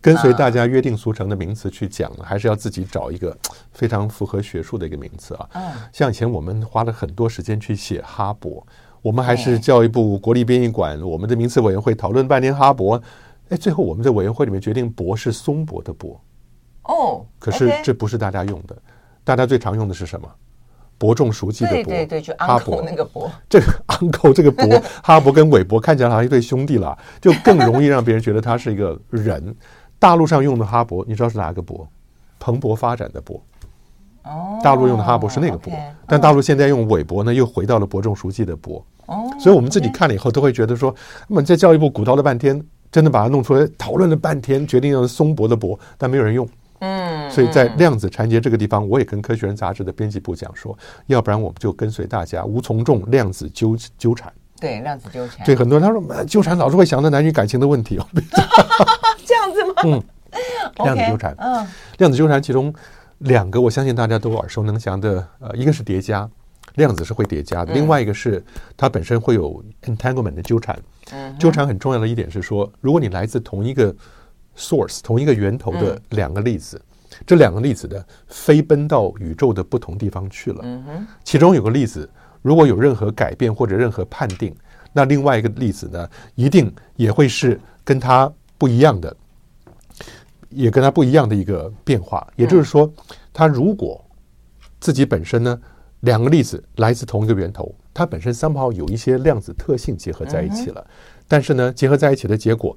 [0.00, 3.36] 跟随大家约定俗成的名词去讲，还是要自己找一个
[3.72, 5.48] 非常符合学术的一个名词啊？
[5.92, 8.62] 像以前我们花了很多时间去写哈勃，
[9.02, 13.02] 我们还是教育部国立编译馆我们的名词委员会讨论半天哈勃，
[13.48, 16.18] 哎，最后我们在委员会里面决定“博”是松柏的“柏”。
[16.84, 18.76] 哦，可是这不是大家用的，
[19.24, 20.30] 大家最常用的是什么？
[20.98, 24.66] 伯仲熟记的伯，对对对，就哈伯那个伯， 这个 uncle 这个伯，
[25.02, 29.54] 哈伯跟韦伯看起来好像一对兄弟了，就更容易让别人觉得他是一个人。
[29.98, 31.86] 大陆上用的哈伯，你知道是哪个伯？
[32.38, 33.40] 蓬勃发展的勃。
[34.24, 35.70] 哦，大陆用的哈勃是那个勃，
[36.06, 38.84] 但大陆现在用韦伯呢，又回到了伯仲叔季的伯。
[39.06, 40.94] 哦，所以我们自己看了以后，都会觉得说，
[41.28, 46.46] 那么在教育部鼓捣了半天，真的把它弄出来，讨论了半天，决定用松柏的柏，但没有人用。
[46.80, 54.32] 嗯，所以在量子缠结这个地方，我也跟科学人杂志的编辑部讲说，要不然我们就跟随大家，无从众量子纠纠缠。
[54.60, 55.44] 对，量子纠缠。
[55.44, 58.06] 对，很多人他说纠缠老是会想到男女感情的问题哦。
[59.24, 59.74] 这样子吗？
[59.84, 60.02] 嗯，
[60.84, 61.34] 量子纠缠。
[61.38, 61.66] 嗯，
[61.98, 62.74] 量子纠缠其中。
[63.20, 66.28] 两个我相信大家都耳熟能详的，呃，一个是叠加，
[66.74, 68.44] 量子是会叠加的；另外一个是
[68.76, 70.78] 它本身会有 entanglement 的纠缠。
[71.38, 73.94] 纠缠很重要的一点是说，如果你来自同一个
[74.56, 76.80] source 同一个源头的两个粒子，
[77.26, 80.64] 这两个粒子呢飞奔到宇宙的不同地方去了，
[81.22, 82.08] 其中有个粒子
[82.42, 84.54] 如果有任何改变或者任何判定，
[84.92, 89.16] 那另外一个粒子呢，一定也会是跟它不一样的。
[90.50, 92.90] 也跟它不一样的一个变化，也就是说，
[93.32, 94.02] 它如果
[94.80, 95.60] 自己本身呢，
[96.00, 100.86] 两个粒子来自同一个源头，它本身 somehow 有一些量子特性结合在一起了，
[101.28, 102.74] 但是呢，结合在一起的结果，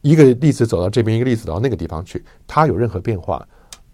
[0.00, 3.46] 一个粒子走到这边，一个粒子到那个地方去，它有任何变化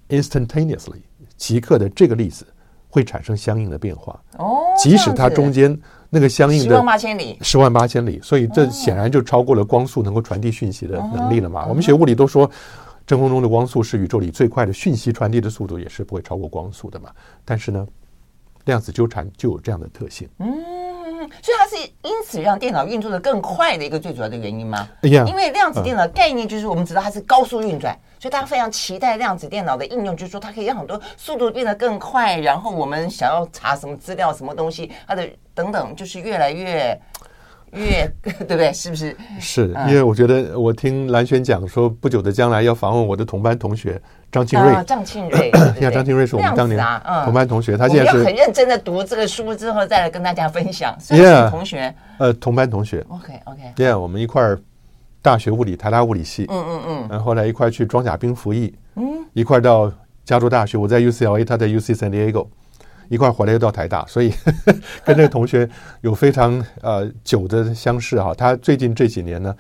[0.09, 1.03] ，instantaneously
[1.37, 2.47] 即刻的这个粒子
[2.89, 4.21] 会产生相应的变化。
[4.39, 5.79] 哦，即使它中间
[6.11, 11.67] 那个相应的十万八千里，十万八千里，所以这显然就超过了光速能够传递讯息的能力了嘛。
[11.67, 12.51] 我们学物理都说。
[13.07, 17.11] 真空中的光速是宇宙里最快的讯息传递的速度，也是不会超过光速的嘛。
[17.45, 17.87] 但是呢，
[18.65, 20.27] 量子纠缠就有这样的特性。
[20.39, 20.49] 嗯，
[21.45, 24.89] 所以它是因此让电脑运作的更快的一个最主要的原因吗？
[25.03, 36.99] 对呀，因为量子电脑概念就是我们知道它是高速运转，所以大家非常期待量子电脑的应用，就是说它可以让很多速度变得更快，然后我们想要查什么资料、什么东西，它的等等，就是越来越。
[37.75, 38.73] 越对不对？
[38.73, 39.17] 是不是？
[39.41, 44.01] 是因为我觉得我听蓝轩讲说，不久的将来要访问我的同班同学
[44.33, 44.85] 张庆瑞。
[44.85, 45.51] 张庆瑞，
[45.81, 46.79] 呀，张庆瑞是我们当年
[47.25, 50.97] 同班同学，他现在是很认真的读这个书之后再来跟大家分享。
[51.09, 53.05] Yeah，同学，呃，同班同学。
[53.09, 53.63] OK OK。
[53.77, 54.61] Yeah，我们一块儿
[55.21, 56.47] 大学物理，台大物理系。
[56.51, 57.07] 嗯嗯嗯。
[57.11, 58.75] 然后后来一块去装甲兵服役。
[58.97, 59.05] 嗯。
[59.33, 59.93] 一块到
[60.25, 62.47] 加州大学，我在 UCLA，他在 UC San Diego。
[63.09, 64.75] 一块回来又到台大，所以呵 呵
[65.05, 65.69] 跟这个同学
[66.01, 68.35] 有非常呃久的相识哈。
[68.35, 69.55] 他最近这几年呢，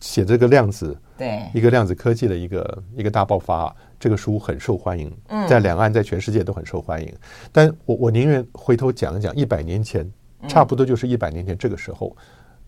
[0.00, 5.12] 写这个量子，对一个量子科技的一个一个大爆发，这个书很受欢迎，
[5.48, 7.12] 在两岸在全世界都很受欢迎。
[7.52, 10.08] 但我我宁愿回头讲一讲，一百年前，
[10.48, 12.16] 差不多就是一百年前这个时候，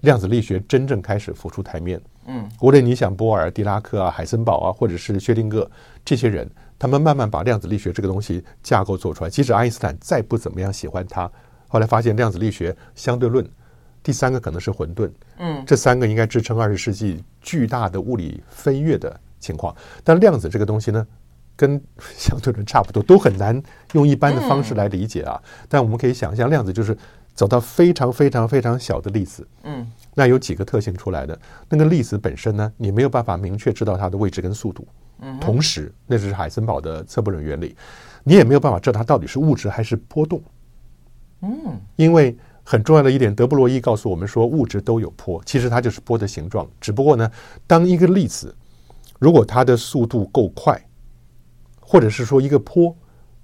[0.01, 2.01] 量子力学真正开始浮出台面。
[2.27, 5.67] 嗯，无论你想波尔、狄拉克啊、海森堡啊，或者是薛定谔
[6.05, 6.49] 这些人。
[6.81, 9.29] 他们慢慢把量子力学这个东西架构做出来。
[9.29, 11.31] 即使爱因斯坦再不怎么样喜欢它，
[11.69, 13.47] 后来发现量子力学相对论，
[14.03, 15.11] 第三个可能是混沌。
[15.37, 19.77] 嗯，这三个应该支撑二十世纪巨大的物理飞跃的情况。
[20.03, 21.07] 但量子这个东西呢，
[21.55, 21.79] 跟
[22.17, 23.63] 相对论差不多，都很难
[23.93, 25.39] 用一般的方式来理解啊。
[25.69, 26.97] 但我们可以想象，量子就是
[27.35, 29.47] 走到非常非常非常小的粒子。
[29.65, 31.39] 嗯，那有几个特性出来的？
[31.69, 34.89] 那个粒子本身呢，你没有办法明确知道它的位置跟速度。
[35.41, 37.77] 同时，那是海森堡的测不准原理，
[38.25, 40.43] 你也没有办法知道它到底是物质还是波动。
[41.43, 46.69] 嗯，因为很重要的一点，德布罗意告诉我们说，物质都有波，其实它就是波的形状。
[46.81, 47.31] 只不过呢，
[47.67, 48.55] 当一个粒子
[49.19, 50.81] 如果它的速度够快，
[51.81, 52.97] 或者是说一个波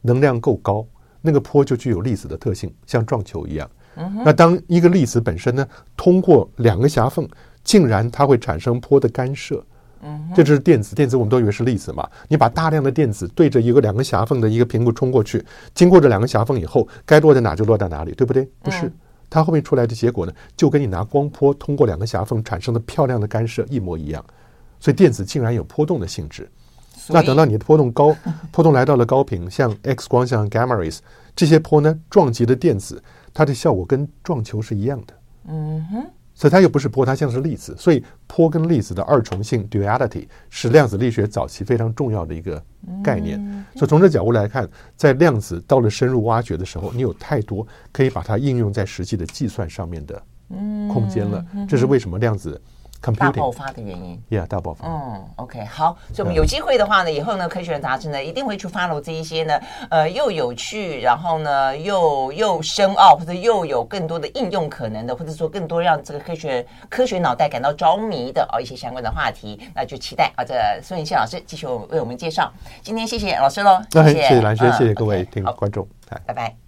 [0.02, 0.86] 能量够高，
[1.20, 3.68] 那个波就具有粒子的特性，像撞球一样。
[4.24, 5.66] 那当一个粒子本身呢，
[5.96, 7.28] 通过两个狭缝，
[7.64, 9.64] 竟然它会产生波的干涉。
[10.06, 10.94] 嗯，这就是电子。
[10.94, 12.08] 电子我们都以为是粒子嘛。
[12.28, 15.44] 你把大量的电子对着一个两个狭缝的一个屏幕冲过去，
[15.74, 18.48] 经过这两个狭缝以后，该落在哪就落在哪里，对不对？
[18.62, 18.92] 不是，
[19.28, 24.24] 它后面出来的结果呢，就跟你拿光波通过两个狭缝产生的漂亮的干涉一模一样。
[24.78, 26.48] 所以电子竟然有波动的性质。
[27.08, 28.16] 那等到你的波动高，
[28.52, 30.98] 波动来到了高频，像 X 光、像 gamma rays
[31.34, 33.02] 这些波呢，撞击的电子，
[33.32, 35.14] 它的效果跟撞球是一样的。
[35.48, 36.06] 嗯哼。
[36.36, 37.74] 所以它又不是波，它像是粒子。
[37.76, 42.62] 所以波跟粒子的二重性 （duality） 是量子力学早期非常重要的一个
[43.02, 43.40] 概念。
[43.74, 50.22] 所以从这角度来看，在量子到了深入挖掘的时候，你有太多可以把它应用在实际的计算上面的
[50.92, 51.44] 空间了。
[51.66, 52.60] 这是为什么量子。
[53.16, 54.86] 大爆发的原因，Yeah，大爆发。
[54.88, 72.52] 嗯，OK，好，所以我们有机会的话呢，以后呢，科学人杂志呢一定会去 follow 这一些呢，呃，又有趣，然后呢又又深奥，或者又有更多的应用可能的，或者说更多让这个科学科学脑袋感到着迷的哦一些相关的话题，那就期待啊，这孙芸羡老师继续为我们介绍。
[72.82, 75.86] 今天谢谢老师喽，谢谢蓝轩，谢谢各位听众观众，
[76.26, 76.65] 拜拜。